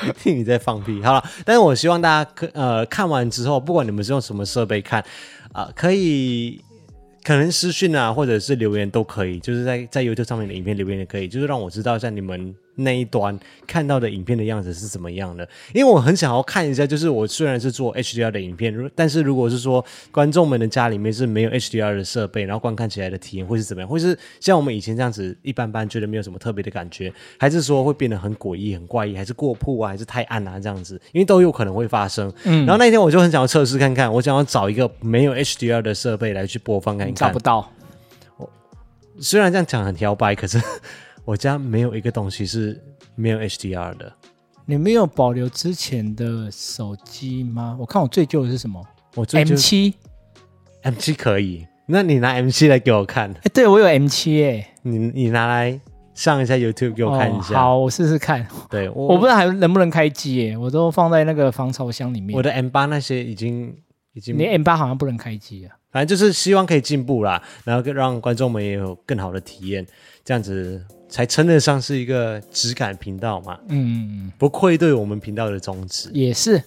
[0.22, 5.04] 听你在放屁，好了，但是我希望大家可呃看完之后，不管你们是用什么设备看，
[5.52, 6.60] 啊、可以
[7.24, 12.54] 可能私讯啊，或者是留言都可以，就是在在 YouTube 上面的影片留言也可以，就是让我知道一下你们。
[12.76, 15.48] 那一端看到的影片的样子是怎么样的？
[15.74, 23.88] 因为我很想要看一下，就是我虽然是做 HDR 的影片，但是如果是说观众们的家里面是没有 HDR 的设备，然后观看起来的体验会是怎么样？
[23.88, 31.00] 会是像我们以前这样子一般般，觉得没有什么特别的感觉，还是说会变得很诡异、很怪异，还是过曝啊，还是太暗啊这样子？
[31.12, 32.32] 因为都有可能会发生。
[32.44, 37.14] 嗯，然后那天我就很想要测试看看，我想要找一个没有 HDR 的设备来去播放看看。
[37.14, 37.72] 找不到。
[38.36, 38.48] 我
[39.18, 40.60] 虽然这样讲很挑白，可是
[41.26, 42.82] 我家没有一个东西是。
[43.18, 44.12] 没有 HDR 的，
[44.66, 47.74] 你没有保留之前的手机吗？
[47.80, 48.86] 我看我最旧的是什么？
[49.14, 49.94] 我最旧 M 七
[50.82, 51.66] ，M 七可以。
[51.86, 53.32] 那你拿 M 七来给我看。
[53.32, 55.80] 哎，对我有 M 七哎，你你拿来
[56.12, 57.54] 上一下 YouTube 给我看一下。
[57.54, 58.46] 哦、好，我试试看。
[58.68, 62.36] 对，我我不知道还能不能开机哎，我都放在那个防潮箱里面。
[62.36, 63.74] 我的 M 八那些已经
[64.12, 65.74] 已经，你 M 八好像不能开机啊。
[65.90, 69.86] 反正就是希望可以进步啦，然后让观众们也有更好的体验，
[70.22, 70.84] 这样子。
[71.08, 76.62] 才称得上是一个质感频道嘛，嗯，不愧对我们频道的宗旨，也是。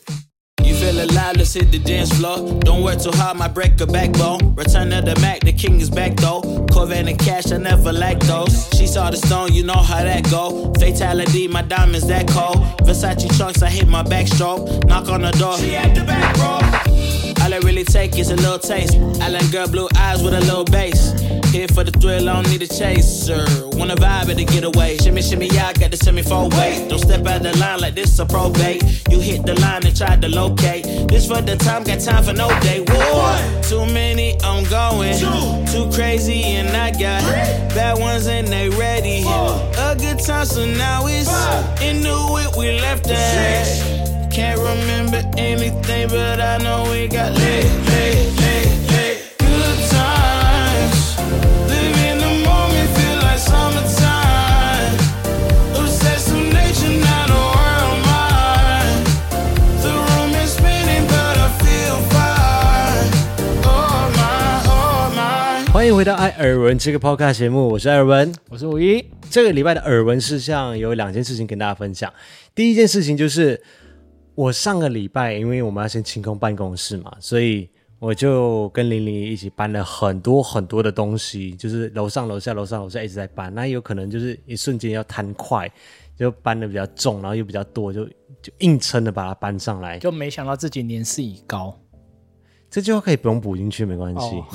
[21.51, 23.43] Here for the thrill, I don't need a chaser.
[23.73, 24.97] Wanna vibe and get away.
[24.97, 26.85] Shimmy, shimmy, yeah, I got the semi four way.
[26.87, 28.83] Don't step out the line like this a probate.
[29.09, 30.85] You hit the line and try to locate.
[31.09, 32.81] This for the time, got time for no day.
[32.81, 35.17] One, too many, I'm going.
[35.17, 37.75] Two, too crazy, and I got three.
[37.75, 39.23] bad ones and they ready.
[39.23, 44.29] Four, a good time, so now it's five, into it, we left that.
[44.31, 44.88] Can't remember
[45.39, 48.59] anything, but I know we got lit, lit, lit.
[65.71, 69.05] 欢迎回到艾尔文这个 podcast 节目，我是艾尔文，我是五一。
[69.29, 72.11] 这个礼拜的耳闻事项有两件事情跟大家分享。
[72.53, 73.61] 第一件事情就是，
[74.39, 85.69] 我上个礼拜因为我们要先清空办公室嘛，所以我就跟玲玲一起搬了很多很多的东西，就是楼上楼下楼上楼下一直在搬，那有可能就是一瞬间要贪快，
[86.15, 88.05] 就搬的比较重，然后又比较多，就
[88.41, 91.77] 就硬撑的把它搬上来，就没想到自己年事已高，
[92.69, 94.37] 这句话可以不用补进去，没关系。
[94.37, 94.45] 哦、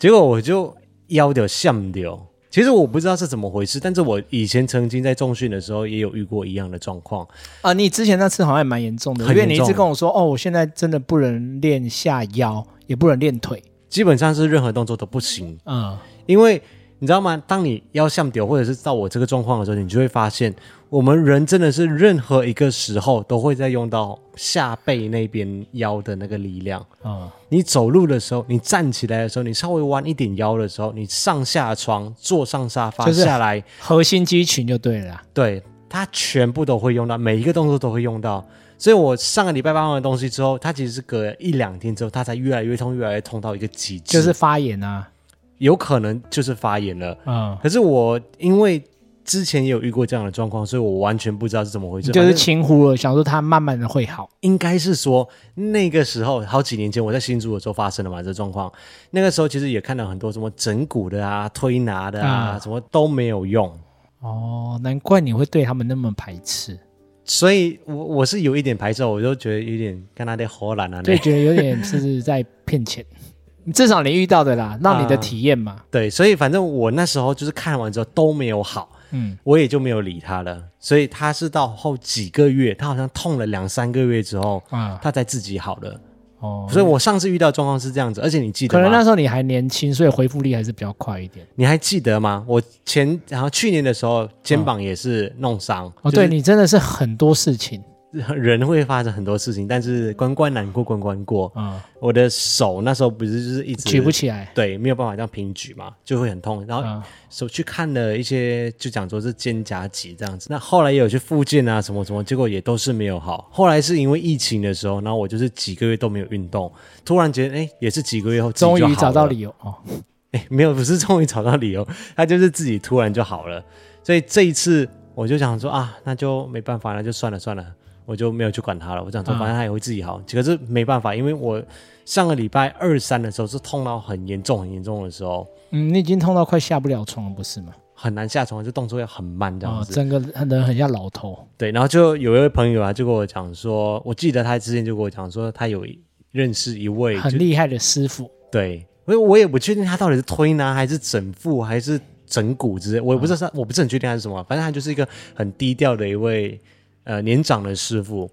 [0.00, 0.76] 结果我就
[1.10, 2.26] 腰掉项掉。
[2.52, 7.26] 其实我不知道是怎么回事，但是我以前曾经在重训的时候也有遇过一样的状况
[7.62, 7.72] 啊。
[7.72, 15.58] 你之前那次好像也蛮严重的，因为你一直跟我说，哦，我现在真的不能练下腰，也不能练腿，基本上是任何动作都不行。
[15.64, 16.62] 嗯，因为。
[16.98, 17.42] 你知道吗？
[17.48, 20.54] 当你腰向丢，或者是到我这个状况的时候，你就会发现，
[20.92, 27.24] 我们人真的是任何一个时候都会在用到下背那边腰的那个力量啊。
[27.24, 35.18] 嗯、你走路的时候，你站起来的时候，你稍微弯一点腰的时候，你上下床、坐上沙发下来，核心肌群就对了。
[35.32, 38.44] 对，它全部都会用到，每一个动作都会用到。
[38.76, 45.08] 所以我上个礼拜搬完东西之后，它其实是隔一两天之后，它才越来越痛，越来越痛到一个极致，就是发炎啊。
[45.56, 48.82] 有可能就是发炎了，嗯，可是我因为
[49.24, 54.28] 之前也有遇过这样的状况，所以我完全不知道是怎么回事，就是轻忽了，想说它慢慢的会好。
[54.40, 58.72] 应该是说那个时候好几年前我在新竹的时候发生了嘛，这状况。
[59.10, 63.72] 那个时候其实也看到很多什么整骨的啊、推拿的啊，嗯、什么都没有用。
[64.20, 66.78] 哦，难怪你会对他们那么排斥。
[67.24, 73.04] 所以我我是有一点排斥，我就觉得有点跟他的荷兰啊，对，觉得有点是在骗钱。
[73.72, 75.84] 至少你遇到的啦，让你的体验嘛、呃。
[75.88, 80.62] 对，所以反正我那时候就是看完之后都没有好，嗯，我也就没有理他了。
[80.78, 86.00] 所以他是到后几个月，他好像痛了两三个月之后，啊，他才自己好了。
[86.40, 88.82] 哦，所以我上次遇到状况是这样子，而且你记得吗？
[88.82, 91.46] 可能那时候你还年轻，所以恢复力还是比较快一点。
[91.54, 92.44] 你还记得吗？
[92.48, 95.92] 我前然后去年的时候肩膀也是弄伤。
[96.02, 97.80] 哦，对，你真的是很多事情。
[98.36, 101.50] 人会发生很多事情，但是关关难过关关过。
[101.56, 106.64] 嗯，我的手那时候不是就是一直举不起来，对，没有办法这样平举嘛，就会很痛。
[106.66, 110.48] 然后手去看了一些，就讲说是肩胛肌这样子。
[110.50, 113.48] 那后来也有去复健啊，什么什么，结果也都是没有好。
[113.50, 116.70] 后来是因为疫情的时候，然后我就是几个月都没有运动，
[117.04, 119.74] 突然觉得哎，也是几个月后终于找到理由哦。
[120.32, 123.62] 哎，没有，不是终于找到理由， 他就是自己突然就好了。
[124.02, 127.64] 所以这一次我就想说啊，那就没办法了，就算了算了。
[128.04, 129.02] 我就没有去管他了。
[129.02, 130.18] 我想说，反正他也会自己好。
[130.30, 131.62] 可、嗯、是没办法，因为我
[132.04, 135.46] 上个礼拜二三的时候是痛到很严重、很严重的时候。
[135.70, 137.72] 嗯，你已经痛到快下不了床了，不是吗？
[137.94, 139.92] 很难下床，就动作要很慢这样子。
[139.92, 141.38] 哦、整个人很像老头。
[141.56, 145.86] 对，然后就有一位朋友啊，就跟我讲说，我记得他之前就跟我讲说，他有
[146.32, 148.28] 认识一位很厉害的师傅。
[148.50, 154.42] 对，因为我也不确定他到底是推拿还是整腹还是整骨之类，我也不知道我不是很确定他是什么。
[154.48, 156.60] 反正他就是一个很低调的一位。
[157.04, 158.30] 呃，年长的师傅，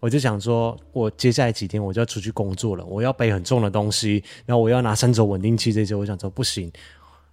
[0.00, 6.70] 我就想说，我接下来几天我就要出去工作了，我要背很重的东西，然后我要拿三轴稳定器这些，我想说不行，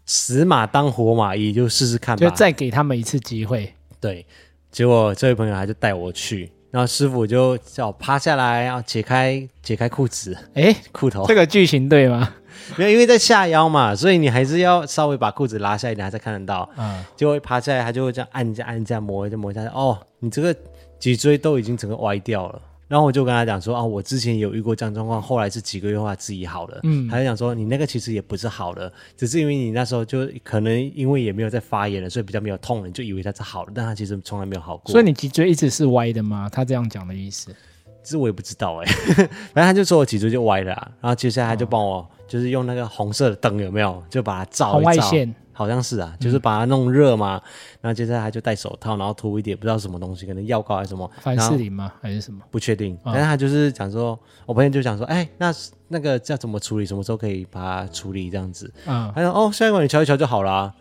[0.05, 3.73] 死马当活马医，就试试看吧，就再给他们一次机会。
[3.99, 4.25] 对，
[4.71, 12.33] 结果这位朋友还是带我去，然后师傅就叫我趴下来，然后解开解开裤子，哎，裤头，这个剧情对吗？
[12.77, 16.69] 没有，因为在下腰嘛，所以你还是要稍微把裤子拉下一点，才看得到。
[16.77, 19.63] 嗯，就会爬下来，他就会这样按一下，按一下，磨一下，磨一下。
[19.73, 20.55] 哦，你这个
[20.99, 22.61] 脊椎都已经整个歪掉了。
[22.87, 26.77] 然后我就跟他讲说啊，我之前有遇过这样状况，后来是几个月后他自己好了。
[26.83, 34.91] 嗯，他就讲说你那个其实也不是好了，只是因为你那时候就可能因为也没有在发炎了，所以比较没有痛了，你就以为它是好了，但它其实从来没有好过。
[34.91, 36.49] 所以你脊椎一直是歪的吗？
[36.51, 37.55] 他这样讲的意思？
[38.03, 41.97] 其实我也不知道哎、欸， 反正他就说我脊椎就歪了、啊，然后接下来他就帮我。
[41.97, 44.01] 哦就是用那个红色的灯有没有？
[44.09, 45.03] 就把它照一照，
[45.51, 47.35] 好像是啊，就是把它弄热嘛。
[47.35, 47.41] 嗯、
[47.81, 51.91] 然后接下来他就戴手套，然后涂一点不知道什么东西，可能药膏还是什么，凡士林吗？
[52.01, 52.39] 还是什么？
[52.49, 52.95] 不确定。
[53.03, 55.53] 哦、但是他就是讲说，我朋友就讲说，哎，那
[55.89, 56.85] 那个要怎么处理？
[56.85, 58.29] 什么时候可以把它处理？
[58.29, 58.73] 这样子。
[58.85, 59.11] 嗯。
[59.13, 60.73] 他说，哦，下一个你瞧一瞧就好了。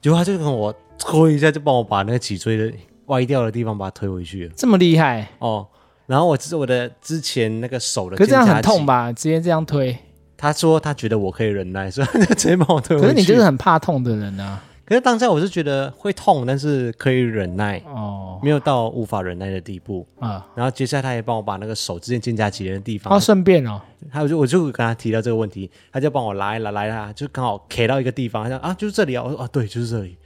[0.00, 2.72] 结果他就跟我推一下，就帮我把那个脊椎的
[3.06, 4.54] 歪掉的地方把它推回去了。
[4.56, 5.66] 这么厉害哦。
[6.12, 9.10] 然后我是我的之前那个手的，可是这样很痛吧？
[9.10, 9.96] 直接这样推。
[10.36, 13.08] 他说他觉得我可以忍耐，所以他就直接帮我推回去。
[13.08, 14.62] 可是你就是很怕痛的人啊。
[14.84, 20.46] 可是当下我是觉得会痛，但是可以忍耐哦，没有到无法忍耐的地步啊。
[20.54, 23.80] 然后接下来他也帮我把那个手之间肩胛肌的地方，他顺便哦，
[24.12, 30.18] 他就我就跟他提到这个问题，他就帮我拉一拉来拉，就刚好 K 到一个地方，他说啊就是这里啊，我说啊对就是这里。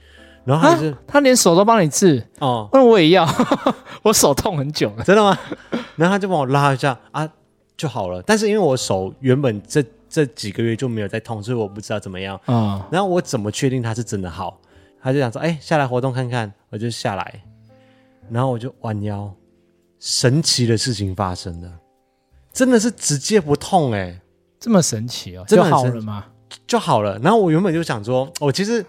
[0.47, 3.27] 然后他就是他连手都帮你治哦，那我也要，
[4.01, 5.37] 我手痛很久了，真的吗？
[5.97, 7.29] 然后他就帮我拉一下啊
[7.75, 9.83] 就好了，但是因为我手原本这。
[10.09, 12.33] 这几个月就没有在痛，所以我不知道怎么样。
[12.45, 14.57] 啊、嗯，然后我怎么确定他是真的好？
[15.01, 17.43] 他就想说：“哎，下来活动看看。”我就下来，
[18.31, 19.29] 然后我就弯腰，
[19.99, 21.69] 神奇的事情发生了。
[22.53, 24.21] 真的是直接不痛哎、欸，
[24.57, 26.25] 这么神奇哦，真的就好了吗？
[26.65, 27.19] 就好了。
[27.19, 28.83] 然后我原本就想说，我其实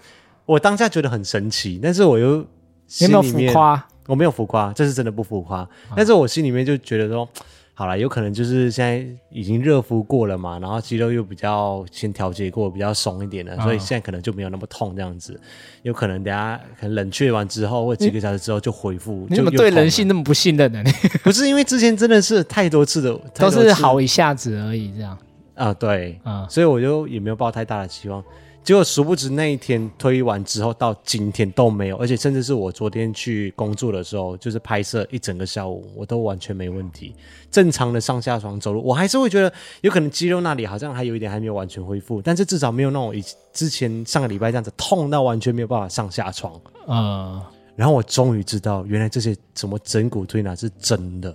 [0.48, 2.42] 我当下觉得很神奇，但是我又
[2.86, 3.88] 心里面有没有浮夸？
[4.06, 5.68] 我没有浮夸，这是真的不浮夸。
[5.94, 7.28] 但是我心里面就觉得说，
[7.74, 15.38] 好了，有可能就是现在已经热敷过了嘛，然后肌肉又比较先调节过，比较松一点了，所以现在可能就没有那么痛这样子。
[15.82, 19.26] 有可能等下可能冷却完之后，或者几个小时之后就恢复。
[19.28, 20.82] 你怎么对人性那么不信任呢？
[21.22, 25.18] 不是因为之前真的是太多次的，都是好一下子而已，这样
[25.54, 28.24] 啊，对啊，所以我就也没有抱太大的期望。
[28.64, 37.14] 结果殊不知那一天推完之后到今天都没有，而且甚至是我昨天去工作的时候，就是拍摄一整个下午，我都完全没问题，
[37.50, 46.60] 正常的上下床走路，我还是会觉得有可能肌肉那里好像还有一点还没有完全恢复，但是至少没有那种以之前上个礼拜这样子痛到完全没有办法上下床。
[46.88, 47.42] 嗯，
[47.74, 51.34] 然后我终于知道，原来这些什么整骨推拿是真的。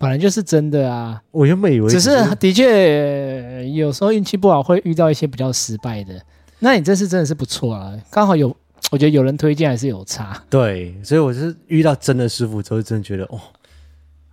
[0.00, 1.20] 本来就是真的啊！
[1.30, 6.18] 我原本以为只是的确有时候运气不好，会遇到一些比较失败的。
[6.60, 8.48] 那你这次真的是不错啊，刚好有，
[8.90, 10.42] 我觉得有人推荐还是有差。
[10.48, 13.38] 对，所以我是遇到真的师傅之后，真的觉得哦。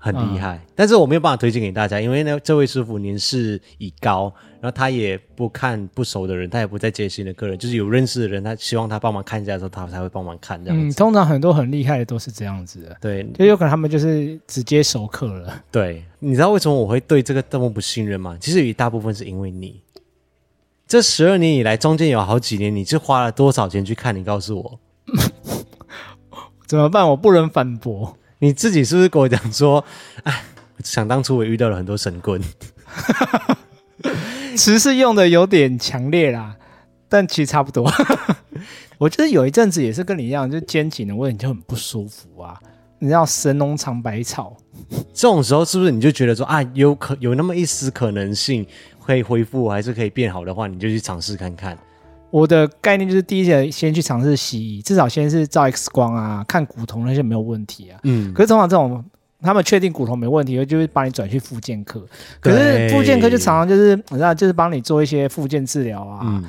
[0.08, 10.88] 很厉害，嗯、但是我没有办法推荐给大家，因为呢，这位师傅年事已高，然后他也不看不熟的人，他也不再接新的客人，就是有认识的人，他希望他帮忙看一下的时候，他才会帮忙看这样子。
[10.88, 15.63] 嗯，通常很多很厉害的都是这样子的，对，就有可能他们就是直接熟客了。
[15.72, 18.38] 对，你知道为什么我会对这个这么不信任吗？
[18.39, 19.82] 其实有一大部分是因为你，
[20.88, 24.15] 这十二年以来，中间有好几年，你是花了多少钱去看？
[24.15, 24.80] 你告诉我，
[26.65, 27.08] 怎么办？
[27.10, 28.17] 我不能反驳。
[28.39, 29.84] 你自己是不是跟我讲说，
[30.23, 30.43] 哎，
[30.84, 32.41] 想当初我遇到了很多神棍，
[34.56, 36.56] 词是用的有点强烈啦，
[37.10, 37.91] 但其实差不多。
[39.00, 42.60] 我觉得有一阵子也是跟你一样，就肩颈的问题就很不舒服啊。
[43.00, 44.58] 你知道神农尝百草，
[45.13, 48.65] 这种时候是不是你就觉得说啊，有可有那么一丝可能性
[49.06, 51.78] 可以恢复，还是可以变好的话，你就去尝试看看。
[52.30, 58.00] 我的概念就是，第一个先去尝试西医，至少先是照 X 光啊，看骨头那些没有问题啊。
[58.04, 58.34] 嗯。
[58.34, 59.04] 可是通常这种，
[59.42, 62.06] 他们确定骨头没问题，就会把你转去复健科。
[62.40, 66.44] 可是复健科就常常就是，你知道，就是帮你做一些复健治疗啊，嗯、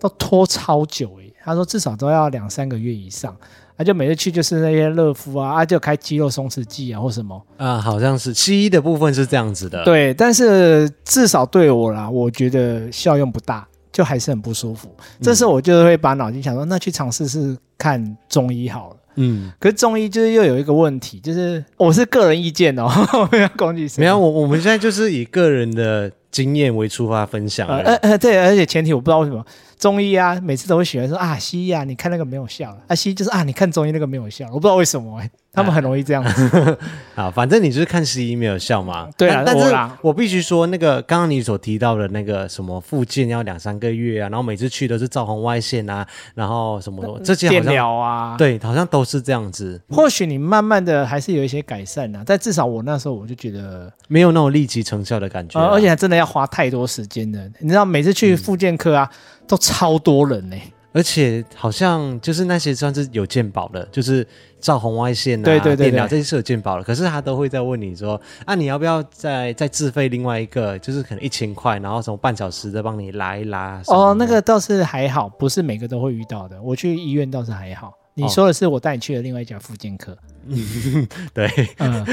[0.00, 1.32] 都拖超久诶。
[1.44, 3.34] 他说至少都要两三个月以上，
[3.76, 7.42] 他、啊、就每次去就是那些热敷啊，啊就开肌肉松弛剂啊或什么。
[7.56, 9.84] 啊，好像是西医的部分是这样子的。
[9.84, 13.66] 对，但是至少对我啦，我觉得效用不大。
[13.98, 14.88] 就还是很不舒服，
[15.20, 18.96] 这时候我就会把脑筋想说，那去尝试试看中医好了。
[19.16, 22.88] 嗯，可是中医就是又有一个问题，就是我是个人意见哦，
[23.32, 24.00] 我要攻击谁？
[24.00, 27.66] 没有，我我们现在就是以个人的经验为出发分享。
[27.66, 29.44] 呃呃，对，而且前提我不知道为什么。
[29.76, 36.78] 中医啊，每次都会喜欢说啊，西医啊，你看那个没有效了啊，西医就是啊，你看中医那个没有效，我不知道为什么哎、欸，他们很容易这样子。
[37.14, 39.08] 啊，反正你就是看西医没有效嘛。
[39.16, 49.80] 对啊，但是我必须说，那个刚刚你所提到的那个什么复健要两三个月啊，然后每次去都是照红外线啊，然后什么这些电疗啊，对，好像都是这样子。
[49.88, 57.50] 或许你慢慢的还是有一些改善啊，但至少我那时候我就觉得没有那种立即成效的感觉、啊呃，而且还真的要花太多时间的。
[57.58, 59.10] 你知道，每次去复健科啊。
[59.12, 59.18] 嗯
[59.48, 64.26] 都超多人呢、欸，而且好像就是那些算是有鉴宝的，就是
[64.58, 66.82] 照红外线啊、对对对，对，电疗这些是有鉴宝的。
[66.82, 73.80] 可是他都会在问你说，啊，你要不要再再自费另外一个，就是可能一千块，然后什么半小时的帮你拉一拉。
[73.86, 76.60] 哦，那个倒是还好，不是每个都会遇到的。
[76.60, 77.94] 我去医院倒是还好。
[78.14, 80.18] 你说的是我带你去的另外一家复健科。
[80.48, 82.04] 嗯， 对，嗯，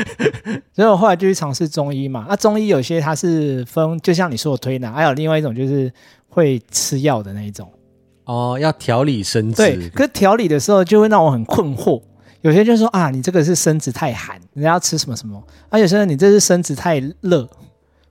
[0.76, 2.26] 所以我后来就去尝试中医嘛。
[2.28, 5.92] 那、啊、中医有些它是分，就像你说的推拿，还有另外一种就是。
[6.28, 7.72] 会吃药的那一种
[8.26, 9.62] 哦，要调理身子。
[9.62, 12.02] 对，可是调理的时候就会让我很困惑。
[12.42, 17.48] 有些人就说啊，你这个是身子太寒，人家要吃什么什么；而有些人你这是身子太热，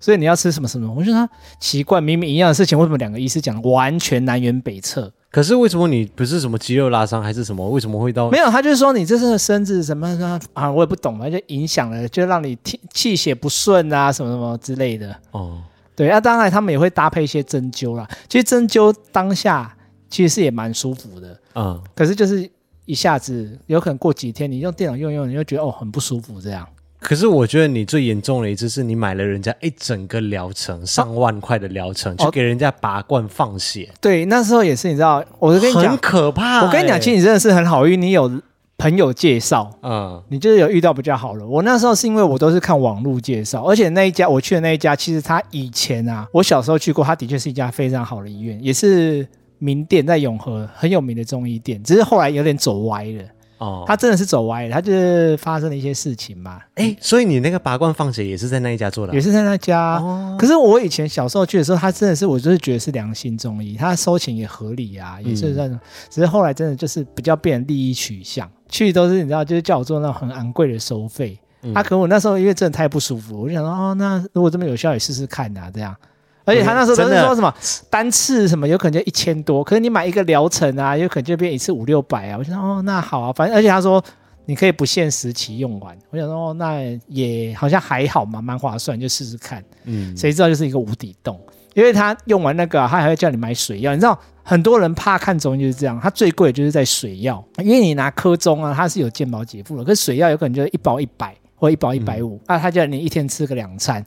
[0.00, 0.92] 所以你要吃什么什么。
[0.92, 1.28] 我觉得他
[1.60, 5.12] 奇怪，明明一样的事情，为什么两个医师讲完全南辕北辙？
[5.30, 7.68] 可是为什么你不是什么肌肉拉伤还是什么？
[7.70, 8.30] 为什么会到？
[8.30, 15.16] 没有，他就是说你这是身子什么什么啊，我也不懂，就影响了，就让你气气血不顺啊，什么什么之类的。
[15.32, 15.58] 哦。
[15.96, 18.08] 对啊，当然他们也会搭配一些针灸啦。
[18.28, 19.76] 其实针灸当下
[20.14, 21.82] 其实是也蛮舒服的，嗯。
[21.92, 22.48] 可是就是
[22.84, 26.64] 一下子有可能过几天，你用电脑用用，你就觉得哦很不舒服这样。
[27.00, 33.90] 可是我觉得你最严重的一次是你买了人家一整个疗程上万块的疗程，去给人家拔罐放血。
[34.00, 36.66] 对，那时候也是你知道，我就跟你讲很可怕欸。
[36.66, 38.40] 我跟你讲，其实你真的是很好运，你有。
[38.76, 41.46] 朋友介绍，嗯，你就是有遇到比较好的。
[41.46, 49.26] 我那时候是因为我都是看网络介绍，而且那一家我去的那一家，其实他以前啊，我小时候去过，他的确是一家非常好的医院，也是
[49.64, 53.24] 名店，在永和很有名的中医店，只是后来有点走歪了。
[53.58, 56.60] 哦，他真的是走歪了，他就是发生了一些事情嘛。
[56.74, 59.14] 哎，所以你那个拔罐放血也是在那一家做的？
[59.14, 59.94] 也是在那家。
[59.94, 65.76] 哦，可是我以前小时候去的时候，他真的是，我就是觉得是良心中医，他收钱也合理啊，也是那种。
[65.76, 71.38] 嗯、只是后来真的就是比较变利益取向，去都是你知道，就是叫我做那种很昂贵的收费。
[71.72, 75.96] 啊、可我那时候因为真的太不舒服，我就想说，哦，那如果这么有效，也试试看啊，这样。
[76.44, 77.52] 而且他那时候都是说什么
[77.88, 82.36] 单次什么有可能就一千多，可是你买一个疗程啊，有可能就变一次五六百啊。
[82.38, 84.02] 我想说哦，那好啊，反正而且他说
[84.44, 85.96] 你可以不限时期用完。
[86.10, 89.64] 我想说哦，那也好像还好嘛，蛮划算，就试试看。
[89.84, 91.40] 嗯，谁知道就是一个无底洞，
[91.72, 93.94] 因为他用完那个、啊，他还会叫你买水药。
[93.94, 104.04] 你知道很多人怕看中医就是这样，他最贵就是在水药，因为你拿科中啊，它是有健保给付的，可是水药有可能就是一包一百或一包一百五，那他叫你一天吃个两餐。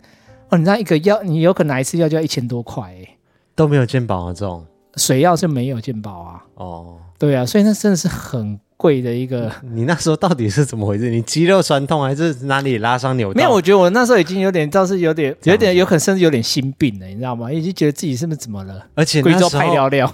[0.50, 3.18] 哦，你知道一个药，你有可能拿一次药就要一千多块诶，
[3.56, 6.43] 都没有健保啊，这种水药是没有健保啊。
[6.56, 9.52] 哦，对啊，所以那真的是很贵的一个。
[9.62, 11.10] 你那时候到底是怎么回事？
[11.10, 13.38] 你肌肉酸痛还是哪里拉伤扭到？
[13.38, 17.52] 没有，我觉得我那时候已经有点，倒是有点，有点，有可能甚至有点心病了，你知道吗？
[17.52, 18.88] 已经觉得自己是不是怎么了？
[18.95, 20.14] 而且贵州派尿尿。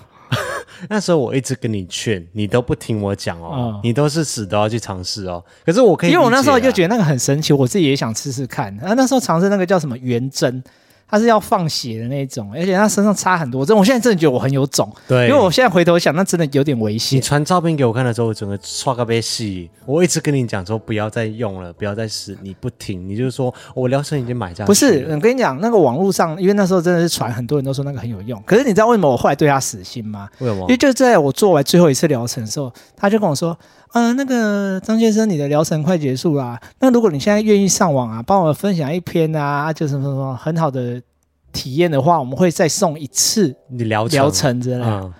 [0.90, 5.44] 那时候我一直跟你劝，你都不听我讲哦，嗯、你都是死都要去尝试哦。
[5.66, 8.74] 可是我可以，因为我那时候就觉得那个很神奇，我自己也想试试看。
[8.80, 10.64] 啊，那时候尝试那个叫什么圆针。
[11.14, 13.78] 它是要放血的那种，而且他身上插很多针。
[13.78, 17.18] 我现在真的觉得我很有种，对，因为我现在回头想，那真的有点危险。
[17.18, 19.70] 你传照片给我看的时候，我整个刷个被戏。
[19.86, 24.66] 我一直跟你讲说不要再用了，不要再试，你不听，你就是说我疗程已经买下去。
[24.66, 28.42] 不是，我跟你讲，那个网络上，因为那时候真的是传，很多人都说那个很有用。
[28.44, 30.28] 可是你知道为什么我后来对他死心吗？
[30.40, 30.62] 为什么？
[30.62, 36.60] 因为就在我做完最后一次疗程的时候，他就跟我说：“嗯、呃，那个张先生，你的疗程快结束啦。
[36.80, 41.02] 那如果你现在愿意上网啊，帮我分享一篇啊，就什么什么很好的。”
[41.54, 44.86] 体验的话，我们会再送一次你疗疗程之类的。
[44.86, 45.14] 嗯、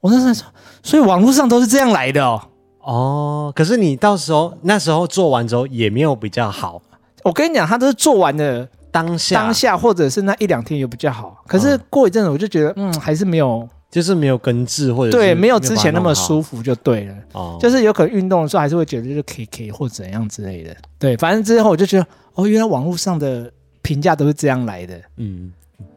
[0.00, 0.44] 我那时候说，
[0.82, 2.42] 所以网络上都是这样来的哦。
[2.80, 6.82] 哦，可是你到时候那时候做完之后也没有比较好。
[7.22, 11.40] 我跟你讲，他都是做完的当下，当下或者是那一两天有比较好。
[11.46, 17.14] 可是过一阵子，我就觉得，嗯，还是没有，就是没有根治，或者对，没有之前那么舒服，就对了。
[17.32, 20.76] 哦，就是有可能运动的时候还是会觉得就是 K K 或怎样之类的。
[20.98, 25.00] 对，反正之后我就觉得，哦，原来网络上的评价都是这样来的。
[25.16, 25.50] 嗯。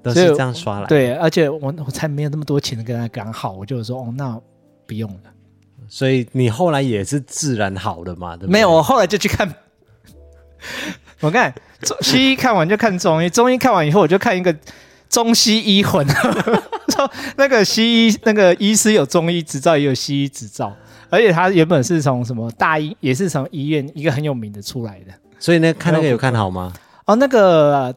[0.03, 4.39] 都是这样刷来，对，而且我我才没有那么多钱跟他刚好，我就说哦，那
[4.85, 5.19] 不用了。
[5.87, 8.37] 所以你后来也是自然好的嘛？
[8.41, 9.53] 没有，我后来就去看，
[11.21, 11.53] 我看
[12.01, 14.53] 西医看完就看中医，中医看完以后我就看一个
[15.09, 16.05] 中西医混，
[16.89, 20.71] 说那个西医那个医师有中医执照，也有西医执照，
[21.09, 25.13] 而且他原本是从什么大医，也是从医院一个很有名的出来的。
[25.39, 26.71] 所以呢看那个有看好吗？
[27.05, 27.93] 哦，那个。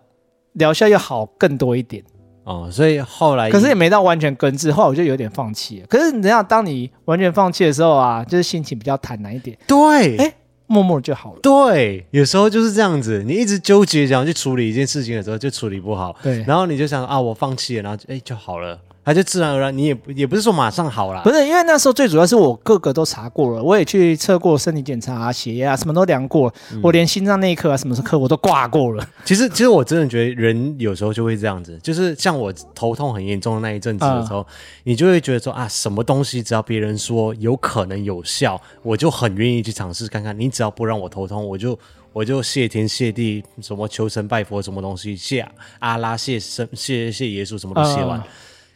[0.57, 2.05] 疗效要好更多一点
[2.45, 5.87] 哦，所以后来可是也没到完全根治，后来我就有点放弃了。
[5.87, 9.57] 可是你知道，当你完全放弃的时候啊，就是心情比较坦然一点。
[9.67, 10.35] 对，哎，
[10.73, 11.41] 默默就好了。
[11.43, 16.17] 对，有时候就是这样子，你一直纠结想要去处理一件事情的时候，就处理不好。
[16.23, 18.81] 对，然后你就想啊，我放弃了，然后哎就好了。
[19.05, 29.05] 他就自然而然，你也也不是说马上好了，不是因为那时候最主要是我各个都查过了，我也去测过身体检查啊、血压啊，什么都量过，嗯、我连心脏内科啊、什么科我都挂过了。
[29.25, 34.47] 其实，其实我真的觉得人有时候就会这样子，就是像我头痛很严重的那一阵子的时候，嗯、
[34.85, 40.39] 你就会觉得说啊，什么东西只要别人说有可能有效，我就很愿意去尝试看看。
[40.39, 41.77] 你只要不让我头痛，我就
[42.13, 45.45] 我就谢天谢地，什么求神拜佛，什么东西谢
[45.81, 48.17] 阿拉谢神谢谢耶稣，什么都谢完。
[48.21, 48.23] 嗯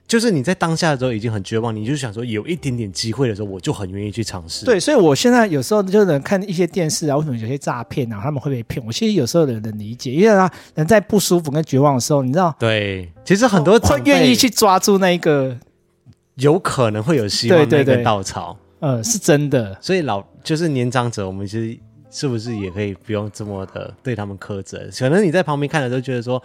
[0.09, 4.65] 就是你在当下的时候已经很绝望，你就想说有一点点机会的时候，我就很愿意去尝试。
[4.65, 8.87] 对，所以我现在有时候就能看一些电视啊，为什么有些诈骗啊，他们会被骗？
[8.87, 12.55] 我其实有时候人能理解，因为啊，人在不舒服跟绝望的时候，你知道？
[12.57, 15.59] 对，其实很多会愿意去抓住那一个
[16.37, 18.57] 有可能会有希望的那个稻草。
[18.79, 19.77] 呃，是真的。
[19.81, 21.77] 所以老就是年长者，我们其实
[22.13, 24.89] 是不是也可以不用这么的对他们苛责？
[24.97, 26.41] 可能你在旁边看的时候觉得说。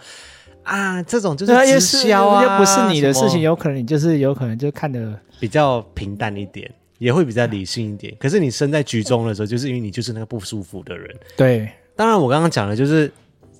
[0.62, 8.14] 啊，这种就是直销啊，又不是你的事情，有可能你就是有可能就看的比较平淡一点，也会比较理性一点。
[8.18, 11.16] 可是你身在局中的时候，就是因为你就是那个不舒服的人。
[11.36, 13.10] 对，当然我刚刚讲的就是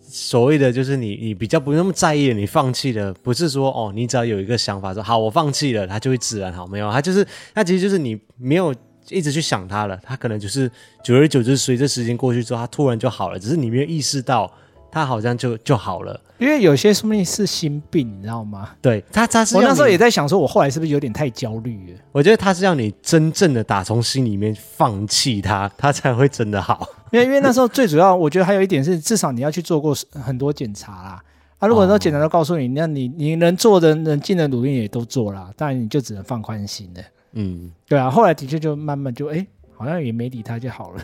[0.00, 8.72] 所谓的，就是你你比较不那么在意，你放弃了，不是说哦，你只要有一个想法说好，我放弃了，它就会自然好，没有，它就是它其实就是你没有
[9.09, 10.70] 一直去想它了，它可能就是
[11.03, 14.48] 久而久之，随着时间过去之后，它突然就好了，只是你没有意识到。
[14.93, 18.68] 他好像就就好了，因为有些说不定是心病，你知道吗？
[18.82, 21.99] 对他，他是我那时候也在想，说我后来是不是有点太焦虑了？
[22.12, 26.86] 我觉得他是要你真正的打从心里面放弃他，他才会真的好。
[27.11, 31.24] 因为因为那时候最主要，我觉得还有一点是，至少你要去做过很多检查啦。
[31.59, 37.03] 他、啊、 如果说检查都告诉你，那你你能做的、能尽的努力也都做了，当然你就只能放宽心了。
[37.32, 38.11] 嗯，对啊。
[38.11, 39.47] 后来的确就慢慢就哎。
[39.74, 41.03] 好像也没理他就好了。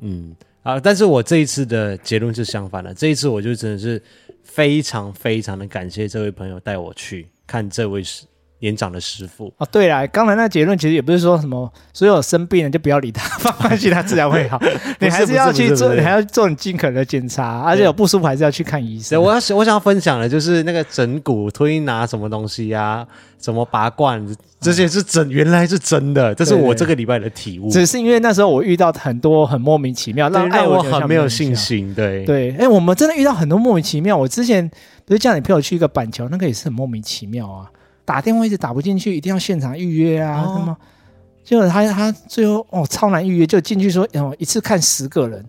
[0.00, 0.34] 嗯，
[0.64, 4.02] 啊，但是我这一次的结论是相反的，这一次我就真的是
[4.42, 8.02] 非常非常的感谢这位朋友带我去看这位。
[8.60, 14.58] 年长的师傅哦，对了，刚才那结论其实也不是说什么所有生病了就不要理他， 放关系他自然会好。
[15.00, 19.20] 你还是要去做，你还要做你尽可能的检查，而且有不舒服还是要去看医生。
[19.20, 23.06] 我要我想要分享的就是那个整骨推拿什么东西呀、啊，
[23.38, 24.24] 什么拔罐，
[24.60, 27.68] 这些是真，原来是真的，这是我这个礼拜的体悟。
[27.68, 31.94] 只是因为那时候我遇到很多很莫名其妙，让让我很没有信心。
[31.94, 34.16] 对对，哎，我们真的遇到很多莫名其妙。
[34.16, 34.70] 我之前
[35.04, 37.68] 不是叫你陪我去一个板桥，那个也是很莫名其妙啊。
[38.04, 40.42] 打电话一直打不进去，一定要现场预约啊！
[40.42, 40.76] 什么、哦？
[41.42, 45.44] 结果他他最后哦超难预约，就进去说哦一次看十个人，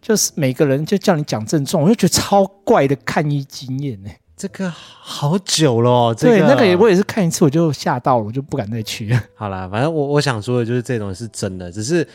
[0.00, 4.10] 就是每个人就叫你讲症状，我就觉得超怪的看医经验呢。
[4.36, 9.20] 这个好久了、哦，这个、对，那个也我也是看一次我就吓到了，我就不敢再去了。
[9.34, 12.06] 好啦，反正我我想说的就是这种是真的，只是。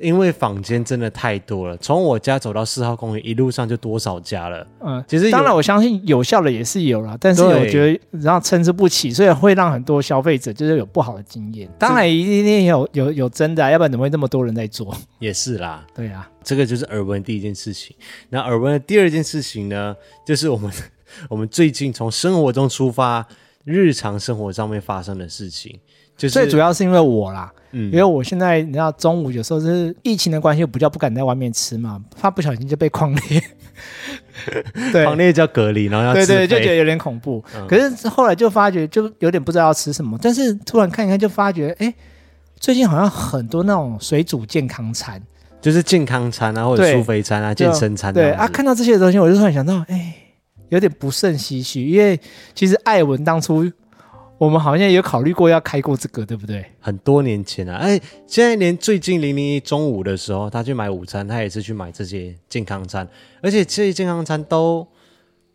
[0.00, 4.66] 因为坊间真的太多了，从我家走到四号公园，一路上就多少家了。
[4.80, 11.68] 嗯，其实当然我相信有效的也是有啦，但是我觉得然后参差不齐，所以会让很多消费者就是有不好的经验。
[11.78, 14.92] 当然一定有有有真的、啊，要不然怎么会那么多人在做？
[15.20, 17.94] 也是啦，对啊，这个就是耳闻第一件事情。
[18.30, 19.94] 那耳闻的第二件事情呢，
[20.26, 20.72] 就是我们
[21.30, 23.24] 我们最近从生活中出发，
[23.62, 25.78] 日常生活上面发生的事情。
[26.16, 33.42] 就是、最主要是因为我啦，嗯，因为我现在你知道中午有时候是疫情的关系，我比较不敢在外面吃嘛，怕不小心就被框列，
[34.92, 37.44] 对，狂烈叫隔离，然后要对，对对，就觉得有点恐怖。
[37.56, 41.92] 嗯、可是后来就发觉就有点不知道要吃什么，但是突然看一看就发觉，哎，
[42.60, 45.20] 最近好像很多那种水煮健康餐，
[45.60, 48.14] 就是健康餐啊，或者苏肥餐啊，健身餐。
[48.14, 50.14] 对啊，看到这些东西，我就突然想到，哎，
[50.68, 52.20] 有点不胜唏嘘，因为
[52.54, 53.68] 其实艾文当初。
[54.36, 56.64] 我们好像也有考虑过要开过这个，对不对？
[56.80, 63.08] 很多年前啊，哎，现在连最近零零一中午的时候，他去买午餐，他也是去买这些健康餐，
[63.40, 64.86] 而且这些健康餐都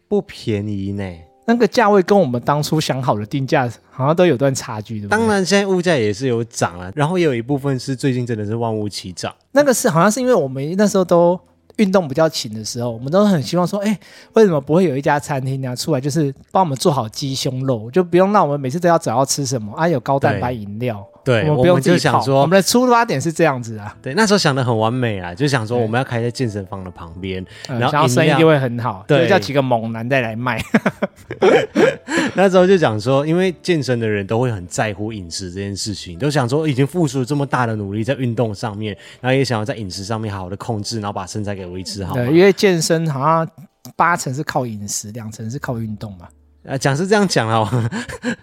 [0.07, 1.03] 不便宜呢。
[1.45, 5.17] 那个价位跟我们当初想好的定价好像都有段差距，对不对？
[5.17, 9.35] 当然，现在物价也是有涨了，然后也有一部分是最近真的是万物齐涨。
[9.51, 11.39] 那个是好像是因为我们那时候都。
[11.79, 13.99] 运动比较勤的时候，我们都很希望说，哎，
[14.33, 15.75] 为什么不会有一家餐厅呢？
[15.75, 19.87] 出来就是帮我们做好鸡胸肉，就不用让我们每次都要找要吃什么啊？
[19.87, 21.05] 有高蛋白饮料。
[21.29, 23.95] 对，我们不用就想说，我们的出发点是这样子啊。
[24.01, 29.05] 对，那时候想的很完美啊，就想说我们要开在健身房的旁边，然后生意就会很好。
[29.07, 30.59] 对，叫几个猛男再来卖。
[32.33, 42.15] 那时候就讲说，因为健身的人都会很在乎饮食这件事情，都想说已经付出了这么大的努力在运动上面，然后也想要在饮食上面好好的控制，然后把身材给维持好。
[42.15, 43.47] 对，因为健身好像
[43.95, 46.27] 八成是靠饮食，两成是靠运动嘛。
[46.67, 47.89] 啊，讲是这样讲啊，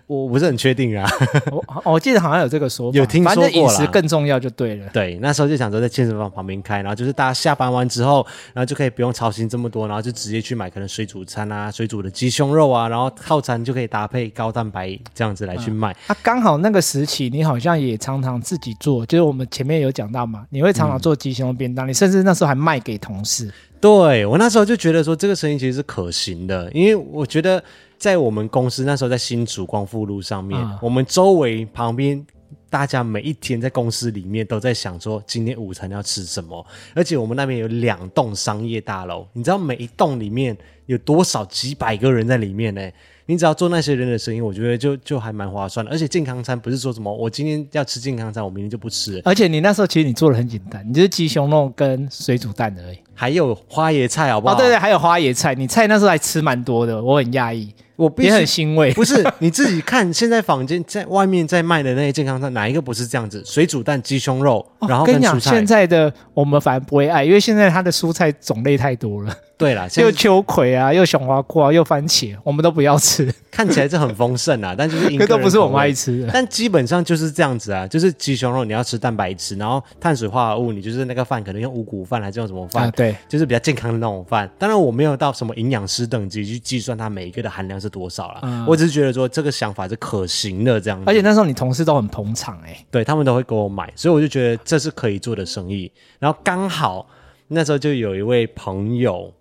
[0.06, 1.06] 我不是很确定啊。
[1.50, 3.50] 我我记得好像有这个说法，有听说过了。
[3.52, 4.88] 饮食更重要就对了。
[4.92, 15.92] 对，那时候就想说在健身房旁边开，然后就是大家下班完之后，然后就可以不用操心这么多，然后就直接去买可能水煮餐啊、水煮的鸡胸肉啊，然后套餐就可以搭配高蛋白这样子来去卖。
[15.92, 23.52] 嗯、啊，刚好那个时期你好像也常常自己做，就是我们前面有讲到嘛，你会常常做鸡胸肉便当，嗯、你甚至那时候还卖给同事。
[23.78, 27.62] 对，我那时候就觉得说这个生意其实是可行的，因为我觉得。
[27.98, 32.24] 在我们公司那时候，在新竹光复路上面，嗯、我们周围旁边，
[32.68, 36.64] 大家每一天在公司里面都在想说，今天午餐要吃什么。
[36.94, 42.90] 而且我们那边有两栋商业大楼，你知道每一栋里面有多少几百个人在里面呢？
[43.28, 45.90] 你只要做那些人的生意，我觉得就就还蛮划算的。
[45.90, 49.20] 而且健康餐不是说什么我今天要吃健康餐，我明天就不吃。
[49.24, 54.54] 而且你那时候其实你做的很简单，你就是鸡胸肉跟水煮蛋而已，还有花椰菜，好不好？
[54.54, 57.74] 哦，对对，还有花椰菜，你菜那时候还吃蛮多的，我很讶异。
[57.96, 63.42] 我也很欣慰，不是你自己看，现在坊间在外面在卖的那些健康餐，哪一个不是这样子？
[63.44, 65.50] 水煮蛋、鸡胸肉，然后跟蔬菜。
[65.50, 69.34] 现在的我们反而不会爱，因为现在它的蔬菜种类太多了。
[69.58, 73.32] 对啦，又秋葵啊，又熊花瓜，又番茄，我们都不要吃。
[73.50, 76.28] 看起来是很丰盛啊，但就是 这都不是我们爱吃的。
[76.30, 82.84] 但基本上就是这样子啊，就是鸡胸肉你要吃蛋白质，然后碳水化合物你就是那个饭可能用五谷饭还是用什么饭？
[82.84, 84.46] 啊，对，就是比较健康的那种饭。
[84.58, 88.40] 当然我没有到什么营养师等级去计算它每一个的含量是多少了。
[88.42, 91.04] 嗯我只是觉得说这个想法是可行的，这样子。
[91.06, 95.90] 而且那时候你同事都很捧场哎、欸，对他们都会给我买，所以我就觉得这是可以做的生意。
[96.18, 97.08] 然后刚好
[97.48, 99.32] 那时候就有一位朋友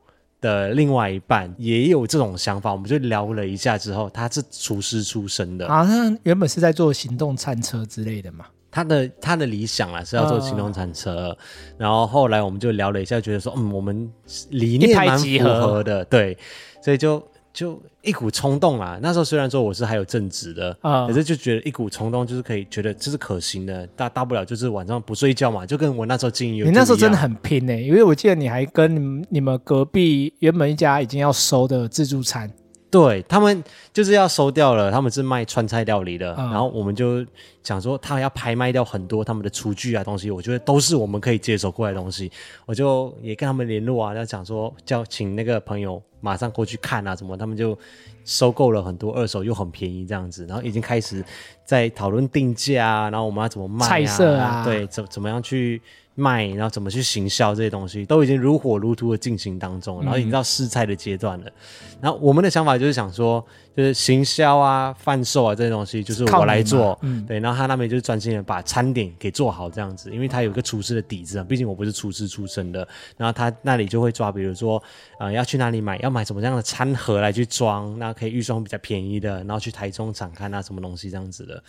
[0.41, 8.45] 的另外一半也有这种想法，我们就聊了一下之后，他是厨师出身的，啊，他原本是在做行动餐车之类的嘛。
[8.69, 11.37] 他的他的理想啊是要做行动餐车，哦、
[11.77, 14.11] 然后后来我们就聊了一下，觉得说嗯，我们
[14.49, 16.37] 理念蛮符合的，合对，
[16.83, 17.25] 所以就。
[17.55, 18.99] 就一股冲动啊！
[19.01, 26.65] 那时候虽然说我是还有正职的啊，可是就觉得一股冲动，就是可以觉得这是可行的，大大不了就是晚上不睡觉嘛，就跟我那时候经营有。
[26.65, 32.51] 你那时候真的很拼呢、欸，因为我记得你还跟你们你们隔壁原本一家已经要收的自助餐。
[32.91, 37.25] 对，他们就是要收掉了，他们是卖川菜料理的，嗯、然后我们就
[37.61, 42.31] 讲说，他们要拍卖掉很多他们的厨具啊东西，我觉得都是我们可以接手过来的东西，
[42.65, 47.77] 我就也跟他们联络啊，要讲说叫请那个朋友马上过去看啊什么，他们就
[48.23, 51.23] 收购了很多二手又很便宜这样子，然后已经开始
[51.63, 55.81] 在讨论定价啊，然后我们要怎么卖啊，菜色啊，对，怎怎么样去。
[56.15, 61.45] 卖，然后怎么去行销这些东西，都已经如火如荼的进行当中，然后已经到试菜的阶段了。
[61.45, 63.45] 嗯、然后我们的想法就是想说，
[63.75, 67.39] 就是行销啊、贩售啊这些东西，就是我来做，嗯，对。
[67.39, 72.87] 然后他那边就是专心的把餐点给做好这样子，因为他有一个厨师的底子啊，毕竟我不是厨师出身的。
[73.17, 74.81] 然后他那里就会抓，比如说，
[75.19, 81.61] 呃，要去哪里买，要买什么样的餐盒来去装，那可以预算比较便宜的，然后去台中场看啊什么东西这样子的。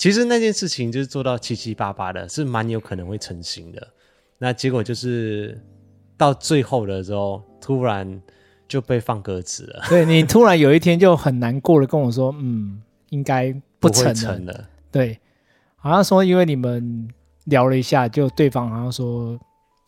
[0.00, 3.86] 其实那件事情就是做到七七八八的，是蛮有可能会成型的。
[4.38, 5.62] 那结果就是
[6.16, 8.18] 到最后的时候，突然
[8.66, 9.84] 就被放鸽子了。
[9.90, 12.80] 对，你突然有一天就很难过的跟我说：“嗯，
[13.10, 14.14] 应该不成了。
[14.14, 15.20] 成了”对，
[15.76, 17.06] 好像说因为你们
[17.44, 19.38] 聊了一下，就对方好像说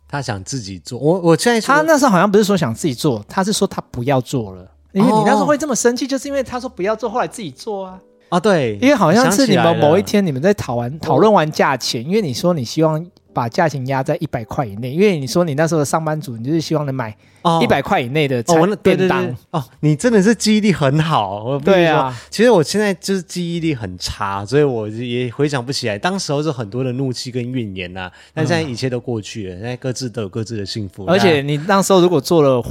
[0.06, 0.98] 他想自己做。
[0.98, 4.70] 我我现在他那时候好像不是说想自己做，他是说他不要做了。
[4.92, 7.98] 因为你那时候会这么生气，就是因为他说不要做，后来自己做啊。
[8.32, 17.14] 啊，对，因为好像是你们某一天你们在讨完讨论完价钱，因为你说你希望把价钱压在一百块以内，因为你说你那时候的上班族，你就是希望能买
[17.60, 19.36] 一百块以内的餐便当。
[19.50, 21.44] 哦，你真的是记忆力很好。
[21.44, 28.12] 我对啊，其实我现在就是记忆力很差，所以我也回想不起来，当时候是很多的怒气跟怨言呐、啊。
[28.32, 31.04] 但现在一切都过去了，现在各自都有各自的幸福。
[31.04, 32.64] 而且你那时候如果做了，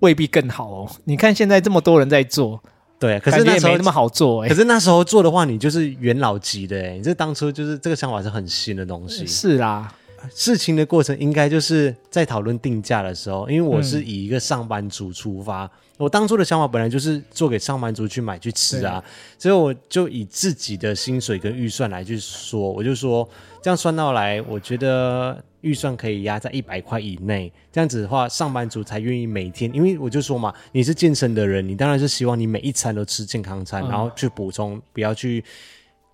[0.00, 0.90] 未必更好哦。
[1.04, 2.60] 你看现在这么多人在做。
[2.98, 4.48] 对，可是那时候没那么好做欸。
[4.48, 6.96] 可是那时候做的话，你就是元老级的哎。
[6.96, 9.26] 你这当初就是这个想法是很新的东西。
[9.26, 9.92] 是啦，
[10.34, 19.02] 事情的过程应该就是在讨论定价的时候，因为我是以一个上班族出发，嗯、我当初的想法本来就是做给上班族去买去吃啊，
[19.38, 23.28] 所以我就以自己的薪水跟预算来去说，我就说
[23.62, 25.42] 这样算到来，我觉得。
[25.62, 29.68] 预算可以压在一百块以内，这样子的话，上班族才愿意每天。
[29.74, 35.42] 因为我就说嘛，你是健身的人，你当然是希望你每一餐都吃健康餐，嗯、然后去补充，不要去，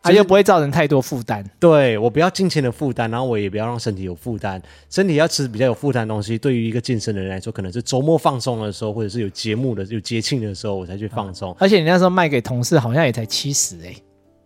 [0.02, 1.48] 他又不会造成太多负担。
[1.60, 4.60] 对，我不要金钱的负担，然后我也不要让身体有负担。
[4.90, 11.52] 身体要吃比较有负担的东西，对于一个健身的人来说，可能是周末放松的时候，或者是有节目的、有节庆的时候，我才去放松。
[11.52, 13.94] 嗯、而且你那时候卖给同事，好像也才七十哎。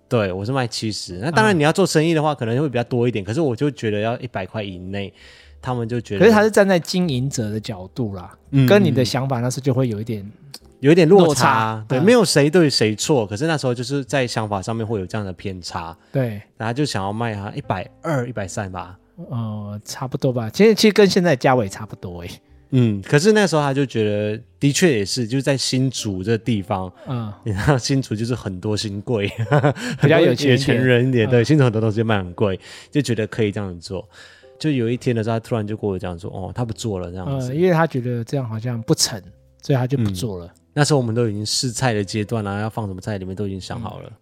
[0.09, 1.15] 对，我是卖七十。
[1.15, 3.25] 那当然，你要做生意的话，嗯、可能会比较多一点。
[3.25, 5.13] 可是我就觉得要一百块以内，
[5.61, 6.21] 他们就觉得。
[6.21, 10.25] 可是他是站在经营者的角度啦，嗯、跟你的想法那时候就会有一点，
[10.81, 11.27] 有一点落差。
[11.27, 15.97] 落差对，嗯、没有谁对谁错，可是那时候就是在想法上面会有这样的偏差。
[16.13, 18.99] 对，然后就想要卖他一百二、一百三吧。
[19.31, 20.51] 呃，差不多吧。
[20.51, 22.31] 其实其实跟现在价位差不多诶。
[22.71, 29.31] 嗯，可是那时候他就觉得，的确也是，就是在新竹这地方，嗯，你知道新竹就是很多新贵，
[30.03, 32.59] 比较有钱人一点，对，新竹很多东西卖很贵，
[32.91, 34.07] 就觉得可以这样子做。
[34.59, 39.23] 就有一天的时候，他突然就跟我这样说，哦，他不做了这样子，因为他觉得这样好像不成，
[39.63, 40.53] 所以他就不做了。
[40.79, 44.13] 那时候我们都已经试菜的阶段了，要放什么菜里面都已经想好了。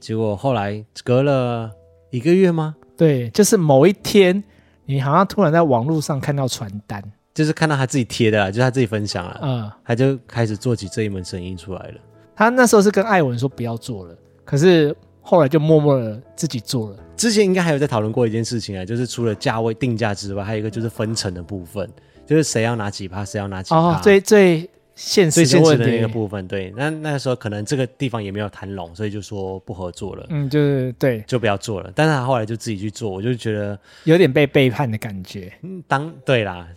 [0.00, 1.70] 结果后来隔了
[2.10, 2.74] 一个月吗？
[2.96, 4.42] 对，就是某一天，
[4.86, 7.00] 你好像突然在网络上看到传单。
[7.32, 12.00] 就是看到他自己贴的啦，就是他自己分享了，嗯，他就开始做起这一门生意出来了。
[12.34, 16.96] 他那时候是跟艾文说不要做了，可是后来就默默的自己做了。
[17.16, 21.88] 之前应该还有在讨论过一件事情啊，就是除了价位定价之外，还有一个就是分成的部分，
[22.26, 23.76] 就是谁要拿几趴，谁要拿几趴。
[23.78, 24.68] 哦，最最。
[25.02, 30.26] 现实的问题的那个部分，对，那那个时候可能这个地方也没有谈拢，所以就说不合作了。
[30.28, 31.90] 嗯，就是对，就不要做了。
[31.94, 35.50] 但是他后来就自己去做，我就觉得有点被背叛的感觉。
[35.62, 36.68] 嗯，当对啦，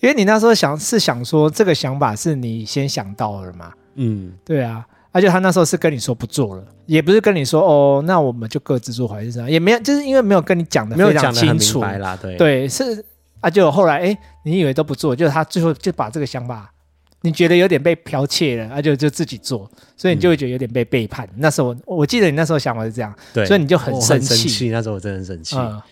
[0.00, 3.72] 因为你那时候想是想说这个想法是你先想到了嘛？
[3.94, 4.84] 嗯，对啊。
[5.12, 12.18] 而且他那时候是跟你说不做了，也不是跟你说哦，那我们就各自做还是这样，也没有，就是因为没有跟你讲的非常清楚啦。
[12.20, 13.04] 对对，是
[13.40, 16.70] 啊，就后来哎，你以为都不做，就他最后就把这个想法。
[17.20, 21.26] 你觉得有点被剽窃了，那就就自己做，所以你就会觉得有点被背叛。
[21.32, 24.34] 嗯、那时候我我记得你那时候想法是这样，对，所以你就很生气。
[24.34, 25.56] 生气，那时候我真的很生气。
[25.56, 25.82] 嗯、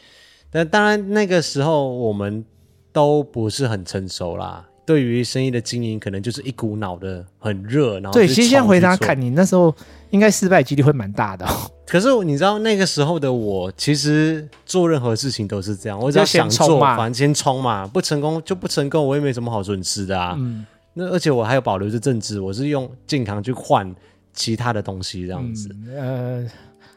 [0.50, 2.44] 但当然那个时候我们
[2.92, 8.28] 都不是很成熟啦，对于生意的经营，可能就是一股脑的很热，然后对。
[8.28, 9.74] 其实现在回答看你那时候
[10.10, 11.50] 应该失败几率会蛮大的、哦。
[11.84, 20.36] 可是你知道那个时候的我，其实做任何事情都是这样，我只要想做，反正先冲嘛，不成功就不成功，我也没什么好损失的啊。
[20.38, 20.64] 嗯
[20.98, 23.94] 那而且我还有保留着正职，我是用健康去换
[24.32, 25.68] 其他的东西这样子。
[25.88, 26.50] 嗯、呃，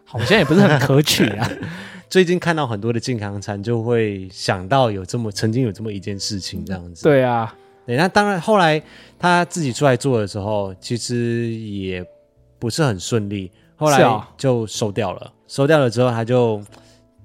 [0.06, 1.52] 好像也不是很可取啊。
[2.10, 7.04] 最近看到很多的健康餐，就会想到有这么曾经有这么一件事情这样子。
[7.04, 7.54] 对啊，
[7.86, 8.82] 对，那当然后来
[9.20, 12.04] 他自己出来做的时候，其实也
[12.58, 15.34] 不是很顺利，后来就收掉了。
[15.45, 16.64] 收掉了之后，他就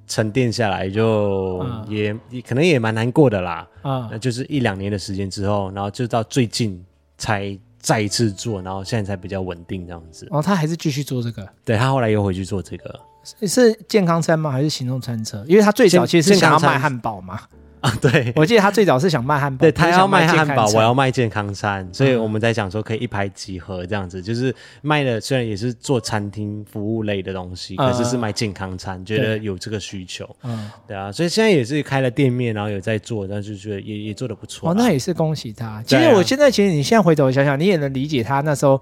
[0.07, 3.67] 沉淀下来，就也、嗯、也可能也蛮难过的啦。
[3.83, 6.85] 啊、嗯，那就是一两年的时间之后，然后就到最近
[7.19, 10.27] 才再一次做，然后现在才比较稳定这样子。
[10.31, 11.49] 哦，他还是继续做这个？
[11.65, 13.01] 对，他后来又回去做这个。
[13.47, 14.51] 是健康餐吗？
[14.51, 15.43] 还是行动餐车？
[15.49, 17.41] 因为他最早其实是想要卖汉堡嘛。
[17.85, 19.61] 啊，对，我记得他最早是想卖汉堡。
[19.61, 30.25] 对，他要卖汉堡，我要卖健康餐，所以我们在想说可以一拍即合这样子，就是卖的虽然也是做餐厅服务类的东西，可是是卖健康餐，觉得有这个需求。
[30.45, 34.71] 嗯，对啊，所以现在也是开了店面，然后有在做，但是觉得也也做的不错。
[34.71, 35.83] 哦，那也是恭喜他。
[35.87, 38.81] 其实我现在，其实你现在回头想想，你也能理解他那时候。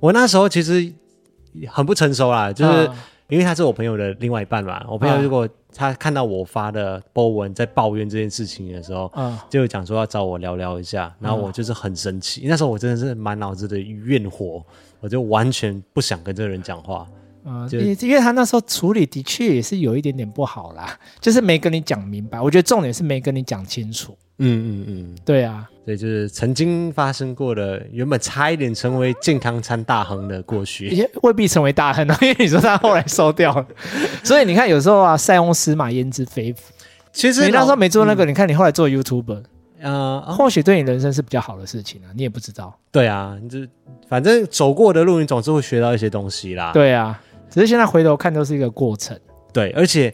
[0.00, 0.90] 我那时候其实
[1.68, 2.90] 很不成熟啦，就是。
[3.28, 14.64] 因为他是我朋友的另外一半嘛，我朋友如果他看到我发的 po 文在抱怨这件事情的时候，嗯，就讲说要找我聊聊一下，然后我就是很生气，那时候我真的是满脑子的怨火，
[15.00, 17.06] 我就完全不想跟这个人讲话，
[18.06, 25.68] 因为他那时候处理的确也是有一点点不好啦，就是没跟你讲明白，我觉得重点是没跟你讲清楚，嗯嗯嗯，对啊。
[25.84, 32.18] 对，就是曾经发生过的，原本差一点成为健康餐大亨的过去，也未必成为大亨啊。
[32.20, 33.66] 因为你说他后来收掉了，
[34.22, 36.60] 所以你看有时候啊，塞翁失马焉知非福。
[37.10, 39.42] 其实你那时候没做那个，嗯、你看你后来做 YouTuber，
[39.80, 42.78] 呃，或许对你人生是比较好的事情啊，你也不知道。
[42.92, 43.60] 对啊，你就
[44.10, 46.72] 反正走过的路，你总是会学到一些东西啦。
[46.74, 47.18] 对啊，
[47.48, 49.18] 只是现在回头看都是一个过程。
[49.54, 50.12] 对，而且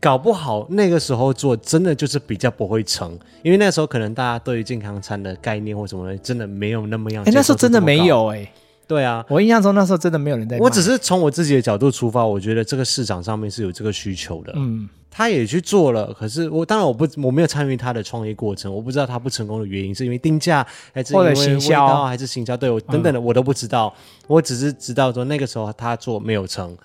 [0.00, 7.24] 搞不好那个时候做真的就是比较不会成，因为那时候可能大家对于健康餐的概念或什么的，真的没有那么样。
[7.24, 8.52] 哎，那时候真的没有哎、欸。
[8.84, 10.58] 对啊，我印象中那时候真的没有人在。
[10.58, 14.52] 我只是从我自己的角度出发，我觉得这个市场上面是有这个需求的。
[14.56, 26.76] 嗯，他也去做了，可是我当然我不我没有参与他的创业过程，我不知道他不成功的原因是因为定价还是因为行销还是行销，对我等等的我都不知道，嗯、我只是知道说那个时候他做没有成。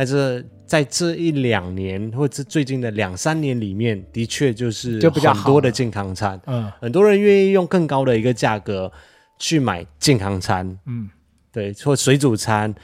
[0.00, 8.90] 但是在这一两年，或者最近的两三年里面，的确就是很多的健康餐，嗯，很多人愿意用更高的一个价格
[9.38, 11.06] 去买健康餐，嗯，
[11.52, 12.74] 对，或水煮餐，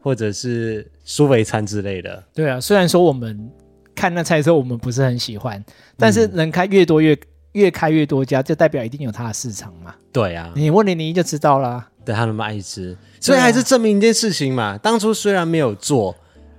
[0.00, 2.20] 或者是苏肥餐之类的。
[2.34, 3.48] 对啊，虽然说我们
[3.94, 5.64] 看那菜色我们不是很喜欢，
[5.96, 7.16] 但是能开越多越
[7.52, 9.94] 越开越多家，就代表一定有它的市场嘛。
[10.12, 14.76] 对啊，你问零零一就知道啦，对他那么爱吃，所以还是证明一件事情嘛。
[14.76, 16.16] 当初虽然没有做。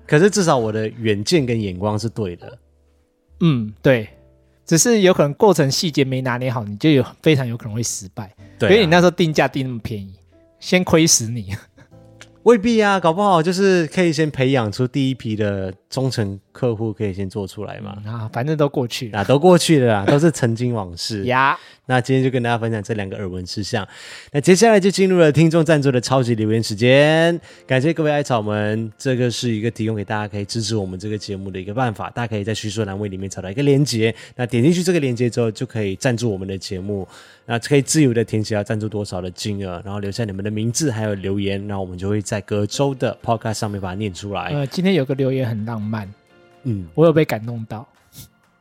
[0.08, 2.58] 可是至少我的远见跟眼光是对的，
[3.42, 4.08] 嗯，对，
[4.66, 8.34] 只是有可能过程细节没拿捏好，你就有非常有可能会失败。
[8.58, 10.14] 对啊，因为你那时候定价定那么便宜，
[10.60, 11.54] 先亏死你。
[12.48, 17.98] 未必啊，搞不好就是可以先培养出第一批的忠诚客户，可以先做出来嘛。
[18.06, 21.60] 嗯、啊，反正都过去了，啊，都过去了啦， 都是曾经往事 呀。
[21.88, 23.86] 那今天就跟大家分享这两个耳闻事项。
[24.32, 32.10] 那接下来就进入了听众赞助的超级留言时间，感谢各位艾草们，这个是一个提供给大家可以支持我们这个节目的一个办法。
[32.12, 37.06] 大家可以在叙述栏位里面找到一个链接，那点进去这个链接之后，就可以赞助我们的节目。
[37.50, 44.52] 那可以自由的填写要赞助多少的金额，然后留下你们的名字还有留言，然后我们就会在隔周的 podcast 上面把它念出来。
[44.54, 46.14] 呃，今天有个留言很浪漫，
[46.64, 47.88] 嗯，我有被感动到。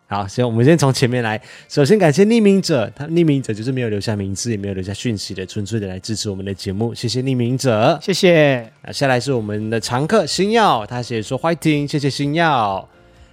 [0.07, 1.43] 好，行，我们先从前面来。
[1.69, 6.95] 首先感谢匿名者，他匿名者就是没有留下名字，也没有留下讯息的，纯粹的来支持我们的节目。
[6.95, 8.71] 谢谢匿名者，谢谢。
[8.85, 12.89] 那下来是我们的常客星耀，他写说 fighting，谢谢星耀。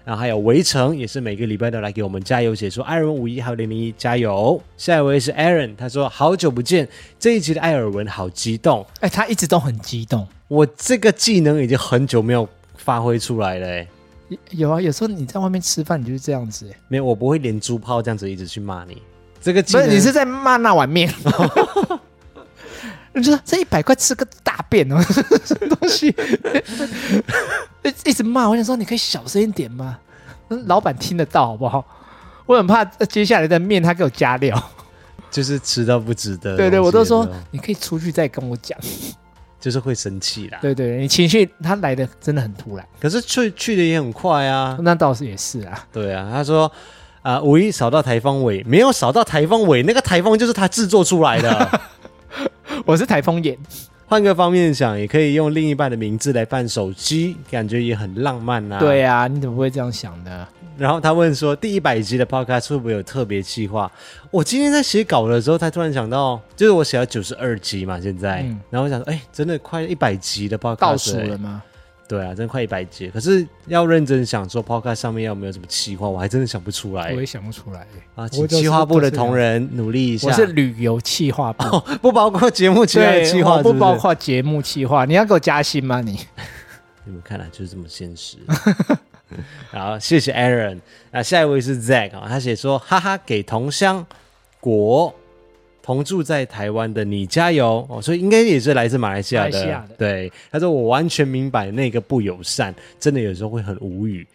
[0.06, 4.62] 然后还有围城，也是每个礼拜都来给我们加油，写说艾尔文五一还有零零一加油。
[4.78, 6.88] 下一位是 Aaron，他说好久不见，
[7.18, 10.28] 这一集的艾尔文好激动，哎，他一直都很激动。
[10.50, 13.88] 我这个技能已经很久没有发挥出来了，哎，
[14.52, 19.02] 有啊，有时候你在外面吃饭，你就是这样子，没有，我不会连珠炮这样子一直去骂你。
[19.42, 21.10] 这个技能不是你是在骂那碗面。
[23.14, 25.02] 你说这一百块吃个大便哦，
[25.46, 26.08] 什 么东西？
[27.84, 30.00] 一一直骂，我想说你可以小声一点吗？
[30.66, 31.84] 老板听得到好不好？
[32.46, 34.62] 我很怕接下来的面他给我加料，
[35.32, 36.58] 就是吃到不值得。
[36.58, 38.78] 对对，我都说你可以出去再跟我讲，
[39.60, 40.60] 就是会生气啦。
[40.62, 44.78] 对对，你情绪他来的真的很突然，可是去去的也很快啊。
[44.82, 45.88] 那倒是也是啊。
[45.92, 46.70] 对啊，他说
[47.22, 51.82] 啊，五一扫到台风尾，没有扫到台风尾，那个台风就是他制作出来的。
[52.86, 53.58] 我是台风眼，
[54.06, 58.80] 换个方面想，也可以用另一半的名字来办手机，感觉也很浪漫呐、啊。
[58.80, 60.46] 对啊，你怎么会这样想呢？
[60.78, 63.90] 然后他问说，第一百集的 podcast 会不会有特别计划？
[64.30, 71.64] 我今天在写稿的时候，他突然想到，就是我写到九十二集嘛，现在，嗯、然后我想说，哎，真的快一百集的 podcast 倒数了吗？
[72.14, 73.10] 对啊，真的快一百集。
[73.10, 77.12] 可是要认真想说，podcast 上面有没有什么企划，我还真的想不出来。
[77.12, 80.28] 我也想不出来啊，请企划部的同仁努力一下。
[80.28, 85.06] 我是旅游企划部， 哦，不包括节目其他的企划，不包括节目企划。
[85.06, 86.02] 你要给我加薪吗？
[86.02, 86.20] 你？
[87.04, 88.38] 你们看来就是这么现实。
[89.72, 90.80] 好，谢谢 Aaron。
[91.10, 94.06] 那下一位是 Zack 啊，他写说：“哈哈，给同乡
[94.60, 95.12] 国
[95.84, 99.52] 同住在台湾的你加油哦。”所以应该也是来自马来西亚的。
[99.52, 104.26] 的对，他说：“我完全明白那个不友善，真的有时候会很无语。”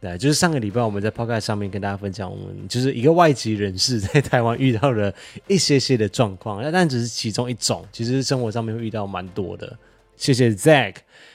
[0.00, 5.12] 对，就是上个礼拜我们在 Podcast 上面跟大家分享，我们就是一个外籍人士在台湾遇到了
[5.48, 9.76] 一些些的状况，那但只是其中一种，其实生活上面会遇到蛮多的。
[10.16, 10.94] 谢谢 Zack。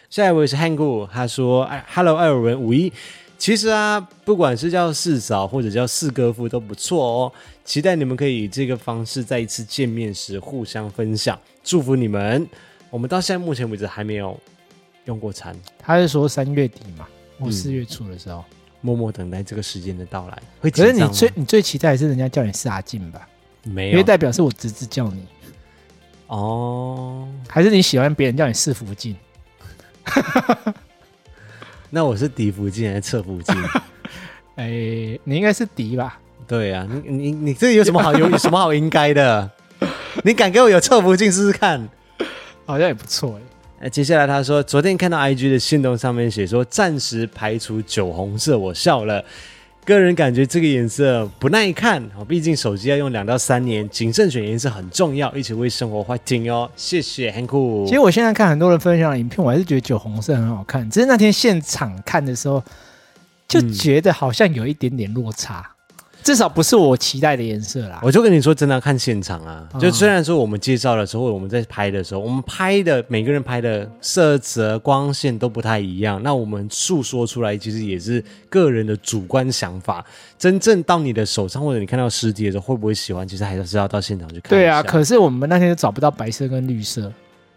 [0.10, 2.94] 下一位是 Hangu，他说：“哎，Hello，艾尔文五一，
[3.38, 7.32] 其实啊，不管是叫四嫂或者叫四哥夫都不错哦。
[7.66, 12.48] 期待你们可以以这个方式在一次见面时互相分享，祝福你们。
[12.90, 14.40] 我们到现在目前为止还没有
[15.06, 15.56] 用过餐。
[15.80, 17.08] 他是说三月底嘛，
[17.40, 20.38] 或四月初的时候，嗯，默默等待这个时间的到来。
[20.60, 23.28] 会可是你最你最期待的是人家叫你是阿进吧？
[23.64, 25.26] 没有，因为代表是我侄子叫你
[26.28, 29.16] 哦，还是你喜欢别人叫你四福晋？”
[31.90, 33.56] 那我是嫡福晋还是侧福晋？
[34.58, 34.68] 哎，
[35.24, 36.20] 你应该是嫡吧？
[36.48, 39.50] 对呀、啊，你你你这有什么好有什么好应该的？
[40.24, 41.90] 你敢给我有侧福镜试试看？
[42.66, 43.42] 好像也不错哎。
[43.82, 49.24] 那接下来他说，昨天看到 IG 的信动上面写说暂时排除酒红色，我笑了。
[49.86, 56.70] 个人感觉这个颜色不耐看哦，毕竟手机要用两到三年，谨慎选颜色很重要，一起为生活花钱哦。
[56.78, 57.84] 谢谢，很酷。
[57.86, 62.64] 其实我现在看很多人分享的影片，我还是觉得酒红色很好看，只是那天现场看的时候，
[63.46, 65.60] 就觉得好像有一点点落差。
[65.68, 65.73] 嗯
[66.24, 68.00] 至少不是我期待的颜色啦。
[68.02, 69.68] 我就跟你说，真的要看现场啊。
[69.80, 76.22] 就虽然说我们介绍的时候，我们在拍的时候，我们拍的每个人拍的色泽、光线都不太一样。
[76.24, 80.04] 那我们诉说出来，其实也是个人的主观想法。
[80.40, 83.28] 真正到你的手上，或者你看到实体的时候，会不会喜欢？
[83.28, 84.50] 其实还是要到现场去看。
[84.50, 87.12] 对啊，可是我们那天就找不到白色跟绿色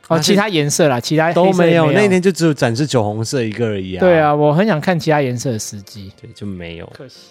[0.09, 1.91] 哦，其他颜色啦，其他都没有。
[1.93, 4.01] 那天就只有展示酒红色一个而已啊。
[4.01, 7.31] 对啊，我很想看其他颜色的时机，对，就没有，可惜。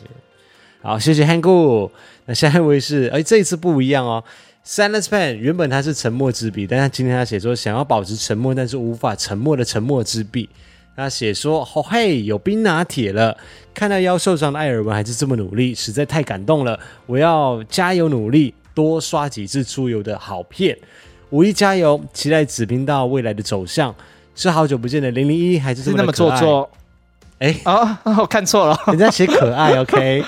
[0.86, 1.90] 好，谢谢 Hangu。
[2.28, 4.24] 那下一位是，哎，这一次不一样哦。
[4.64, 10.48] Silence Pen 原本他是沉默之笔，但他今天他写说想要保持沉默，但是无法沉默的沉默之笔。
[10.96, 13.36] 他写说，哦嘿，有冰拿铁了。
[13.74, 16.80] 看到腰受伤的艾尔文还是这么努力，实在太感动了。
[17.08, 20.78] 我要加油努力，多刷几次出游的好片。
[21.32, 23.94] 五一加油，期待子频道未来的走向。
[24.36, 26.70] 是好久不见的零零一，还是这么，是那么做作？
[27.40, 30.24] 哎，啊、哦，我看错了， 人家写可爱，OK。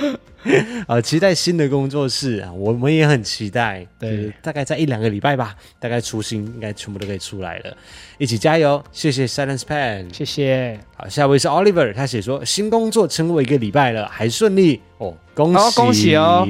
[0.88, 3.86] 啊， 期待新的工作室啊，我们也很期待。
[4.00, 7.76] 对，大概在一两个礼拜吧，大概初心应该全部都可以出来了，
[8.18, 8.84] 一起加油！
[8.92, 10.80] 谢谢 Silence Pen，谢谢。
[10.96, 16.48] 好，下一位是 Oliver，他写说新工作撑过一个礼拜了，还顺利哦，恭喜、哦、恭喜哦。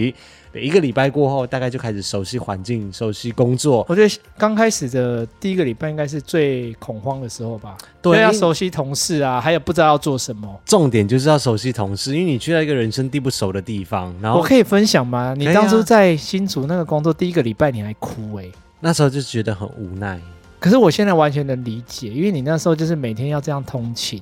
[0.59, 3.85] 一个礼拜过后，大概就开始熟悉环境、熟悉工作。
[3.87, 7.77] 我觉得刚开始的第一个礼拜应该是最恐慌的时候吧。
[8.01, 10.59] 对，要熟悉同事啊，还有不知道要做什么。
[10.65, 14.13] 重点就是要熟悉同事，因为你去到一个人生地不熟的地方。
[14.21, 15.33] 然后我可以分享吗？
[15.37, 20.19] 你当初在新竹那个工作第一个礼拜你还哭哎、欸，那时候就觉得很无奈。
[20.59, 24.21] 可是我现在完全能理解，因为你那时候就是每天要这样通勤，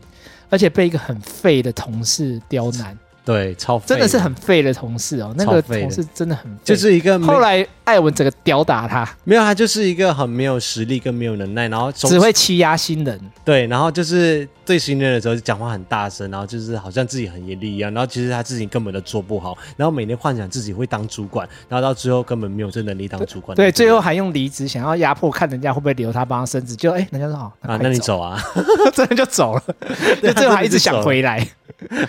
[0.49, 2.97] 而且被一个很废的同事刁难。
[3.25, 28.41] 对，超废真的是很废的同事哦，那个同事真的很废，就是一个后来艾文整个吊打他，没有，他就是一个很没有实力跟没有能耐，然后只会欺压新人，对，然后就是对新人的时候就讲话很大声，然后就是好像自己很严厉一样，然后其实他自己根本都做不好，然后每天幻想自己会当主管，然后到最后根本没有这能力当主管，对，对，最后还用离职想要压迫，看人家会不会留他帮他升职，就哎，人家说好啊，那你走啊，
[28.93, 29.63] 真的就走了，
[30.23, 31.37] 就最后还一直想回来，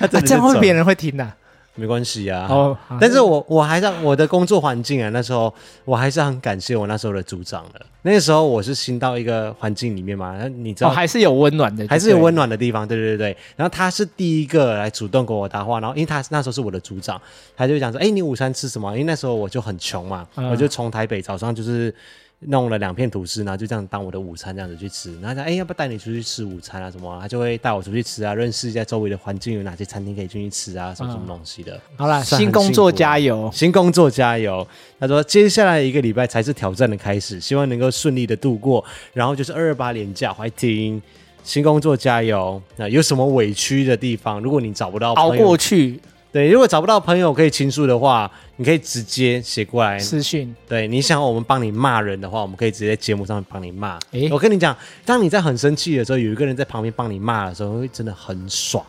[0.01, 1.37] 啊，这样会别人会听的，啊。
[1.77, 5.53] 没关系、啊，哦，但是我我还是我的工作环境啊，那时候
[5.85, 7.87] 我还是很感谢我那时候的组长的。
[8.03, 13.37] 那个时候我是新到一个环境里面嘛，那你知道、哦、还是有温暖的，还是有温暖的地方，对对对。
[13.57, 17.20] 然后他是第一个来主动跟我搭话，然后因为他那时候是我的组长，
[17.57, 21.95] 他就讲说：“哎，你午餐吃什么？”因为那时候我就很穷嘛，嗯、我就从台北早上就是。
[22.41, 25.18] 弄了两片吐司，然后就这样当我的午餐这样子去吃。
[25.20, 26.91] 然后他哎，要不带你出去吃午餐啊？
[26.91, 27.18] 什么、啊？
[27.20, 31.74] 他就会带我出去吃啊，认识一下周围的环境，有哪些餐厅可以进去吃啊，什么什么东西的。
[31.74, 34.66] 嗯、好啦，新工作加油，新工作加油。
[35.01, 38.84] 他说接下来一个礼拜才是挑战的开始，希望能够顺利的度过。
[39.14, 41.03] 然后就是二二八连假，欢迎
[41.43, 42.61] 新工作加油。
[42.76, 44.41] 那有什么委屈的地方？
[44.41, 45.99] 如果你找不到，熬过去。
[46.37, 50.55] 对，如果找不到朋友可以倾诉的话，你可以直接写过来私信。
[50.68, 53.99] 对，你想我们帮你骂人的话，我们可以直接在节目上面帮你骂。
[54.11, 54.76] 诶我跟你讲，
[55.07, 58.84] 当你在很生气的时候，有一个人在旁边帮你骂的时候，会真的很爽。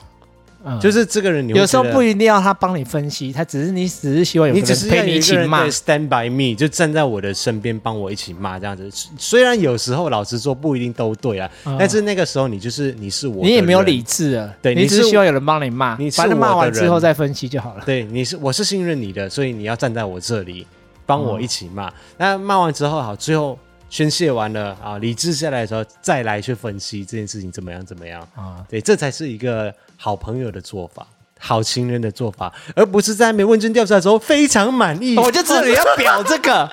[0.68, 8.90] 嗯，就是这个人有时候不一定要他帮你分析，他只是你只是希望有个你只是人陪你一起骂 stand by me，就站在我的身边帮我一起骂这样子。
[9.18, 17.84] 虽然有时候老实说不一定都对啊，嗯但是那个时候你就是你是我，你也没有理智啊，对你只是希望有人帮你骂，你反正骂完之后再分析就好了。
[17.86, 20.68] 对，你是我是信任你的，所以你要站在我这里
[21.06, 21.92] 帮我一起骂。
[22.18, 23.58] 那骂完之后好，最后
[23.90, 31.08] 宣泄完了啊，理智下来的时候再来去分析这件事情怎么样怎么样啊，对，这才是一个好朋友的做法，
[31.40, 35.18] 好情人的做法，而不是在没问卷调查的时候非常满意。
[35.18, 36.70] 我就知道你要表这个。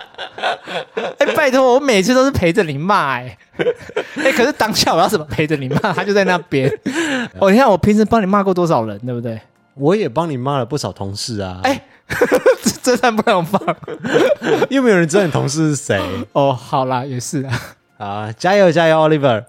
[1.19, 3.39] 哎，拜托，我每次都是陪着你骂，哎，
[4.17, 5.93] 哎，可是当下我要怎么陪着你骂？
[5.93, 6.69] 他就在那边。
[7.39, 9.41] 哦，你看我平时帮你骂过多少人，对不对？
[9.75, 11.61] 我也帮你骂了不少同事啊。
[11.65, 11.81] 哎，
[12.83, 13.61] 这段不能放。
[14.71, 16.01] 又没有人知道你同事是谁。
[16.33, 17.77] 哦，好啦，也是啊。
[17.97, 19.45] 啊，加油加油，Oliver。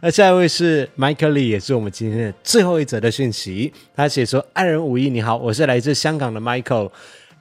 [0.00, 3.72] 那下一位是 Michael Lee，也是我们今天的最后一则的讯息。
[3.94, 6.90] 他写说：“爱人五一，你好，我是来自香港的 Michael。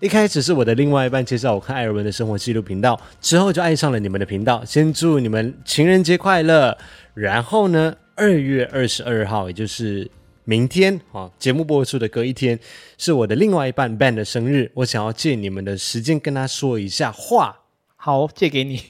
[0.01, 4.61] 一开始是我的另外一半介绍我看艾尔文的生活记录频道，之后就爱上了你们的频道。
[4.65, 6.77] 先祝你们情人节快乐。
[7.13, 10.09] 然后呢，二月二十二号，也就是
[10.43, 12.59] 明天啊，节目播出的隔一天，
[12.97, 14.71] 是我的另外一半 Ben 的生日。
[14.73, 17.59] 我想要借你们的时间跟他说一下话。
[17.95, 18.81] 好，借给你。”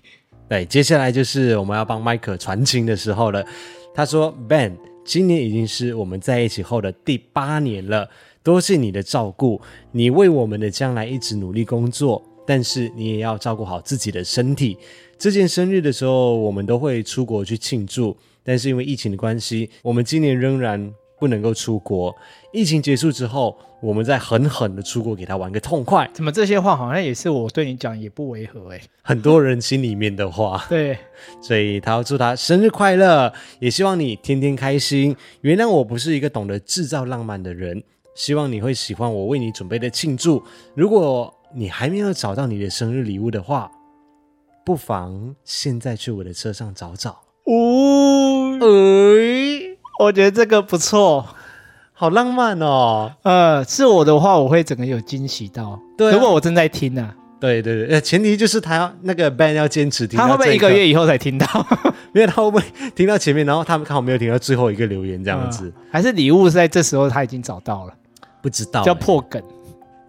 [0.47, 3.45] 对，接下来就是我们要帮麦克传情的时候了。
[3.93, 8.09] 他说：“Ben，今年已经是我们在一起后的第八年了，
[8.43, 14.77] 多谢你的照顾，你为我们的将来一直努力工作，但是你也要照顾好自己的身体。
[15.17, 22.13] 这件生日的时候，我们都会出国去庆祝，但是因为疫情的关系，我们今年仍然不能够出国。
[22.51, 26.09] 疫情结束之后，我们再狠狠的出国给他玩个痛快。
[26.15, 28.81] 怎么这些话好像也是我对你讲，也不违和哎。
[29.03, 30.65] 很多人心里面的话。
[30.67, 30.97] 对。”
[31.39, 35.15] 所以他要祝他生日快乐，也希望你天天开心。
[35.41, 37.83] 原谅我不是一个懂得制造浪漫的人，
[38.15, 40.41] 希望你会喜欢我为你准备的庆祝。
[40.73, 43.71] 如果你还没有找到你的生日礼物的话，
[44.65, 47.21] 不妨现在去我的车上找找。
[47.45, 49.70] 哦，哎，
[50.01, 51.23] 我觉得这个不错，
[51.93, 53.11] 好浪漫哦。
[53.21, 55.79] 呃，是我的话，我会整个有惊喜到。
[55.95, 57.13] 对啊，如果我正在听呢？
[57.39, 60.25] 对对对，呃，前提就是他要那个 band 要坚持听到。
[60.25, 61.45] 他会不会一个月以后才听到？
[62.13, 62.63] 没有，他会不会
[62.95, 65.65] 听到前面，然后他们刚好没有听到最后一个留言这样子？
[65.67, 67.93] 嗯、还是礼物是在这时候他已经找到了？
[68.41, 69.39] 不知道、欸，叫破梗。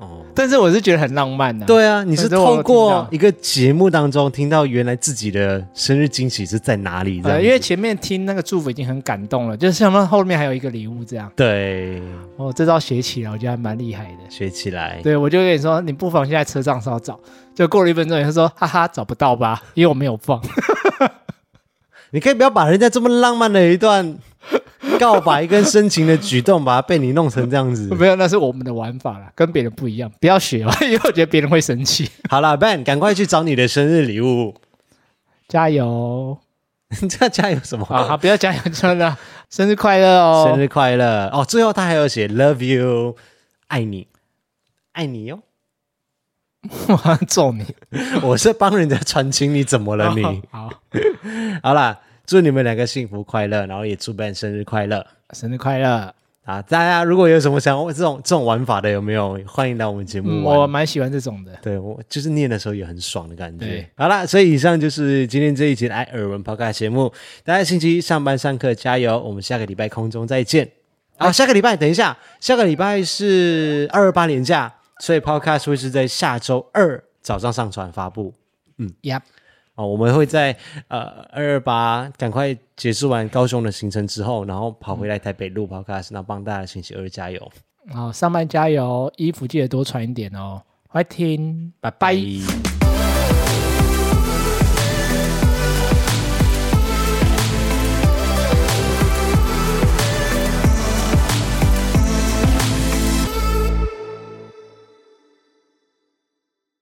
[0.03, 1.67] 哦，但是我是觉得很浪漫的、啊。
[1.67, 7.23] 对啊，你是透过一个节目当中听到原来自己的生日惊喜是在哪里？
[7.25, 11.31] 呃，因为前面听那个祝福已经很感动了，就是像后面还有一个礼物这样。
[11.37, 12.03] 对，
[12.37, 14.29] 哦，这招学起来，我觉得还蛮厉害的。
[14.29, 17.19] 学起来，对，我就跟你说，你不妨现在车上稍找，
[17.55, 19.63] 就过了一分钟，他说：“哈哈，找不到吧？
[19.75, 20.43] 因为我没有放。
[22.11, 24.19] ”你可以不要把人家这么浪漫的一段。
[24.99, 27.89] 告白跟深情的举动，把它被你弄成这样子。
[27.95, 32.11] 没有，那是我们的玩法啦，跟别人不一样，不要学哦，因为我觉得别人会生气。
[32.31, 34.55] 好啦 Ben，赶快去找你的生日礼物，
[35.49, 36.39] 加油！
[37.01, 37.85] 你 这加油什么？
[37.85, 39.17] 好好，不要加油，真的，
[39.49, 40.47] 生日快乐哦！
[40.49, 41.45] 生日快乐哦！
[41.45, 43.17] 最后他还有写 Love you，
[43.69, 44.07] 爱你，
[44.93, 45.43] 爱你哟、哦！
[46.89, 47.65] 我要揍你！
[48.23, 50.43] 我是帮人家传情，你怎么了你？
[50.51, 50.71] 好，
[51.63, 51.99] 好啦。
[52.33, 56.15] 祝你们两个幸福快乐，然后也祝 Ben 生日快乐，生日快乐
[56.45, 56.63] 啊！
[56.63, 60.43] 大家如果有什么想这种这种玩法的，有没有欢迎来我们节目、嗯？
[60.43, 63.67] 我蛮喜欢这种的，对我就是念的时候也很爽的感觉。
[63.67, 67.13] 对好啦，所以以上就是今天这一集的艾尔文 Podcast 节目。
[67.45, 69.21] 大家星期一上班上课加油！
[69.21, 70.67] 我们下个礼拜空中再见。
[71.19, 78.33] 啊，下个礼拜等一下，下个礼拜是二二八年假，所以 Podcast 会是在下周二早上上传发布。
[78.79, 79.21] 嗯，Yep。
[79.75, 80.57] 哦，我们会在
[80.89, 81.01] 呃
[81.31, 87.51] 二二八赶快结束完高雄的行程之后，然后跑回来台北录 Podcast，然后帮大家星期二加油。
[87.91, 90.63] 好，上班加油，衣服记得多穿一点哦。
[90.89, 92.72] 快听，拜拜。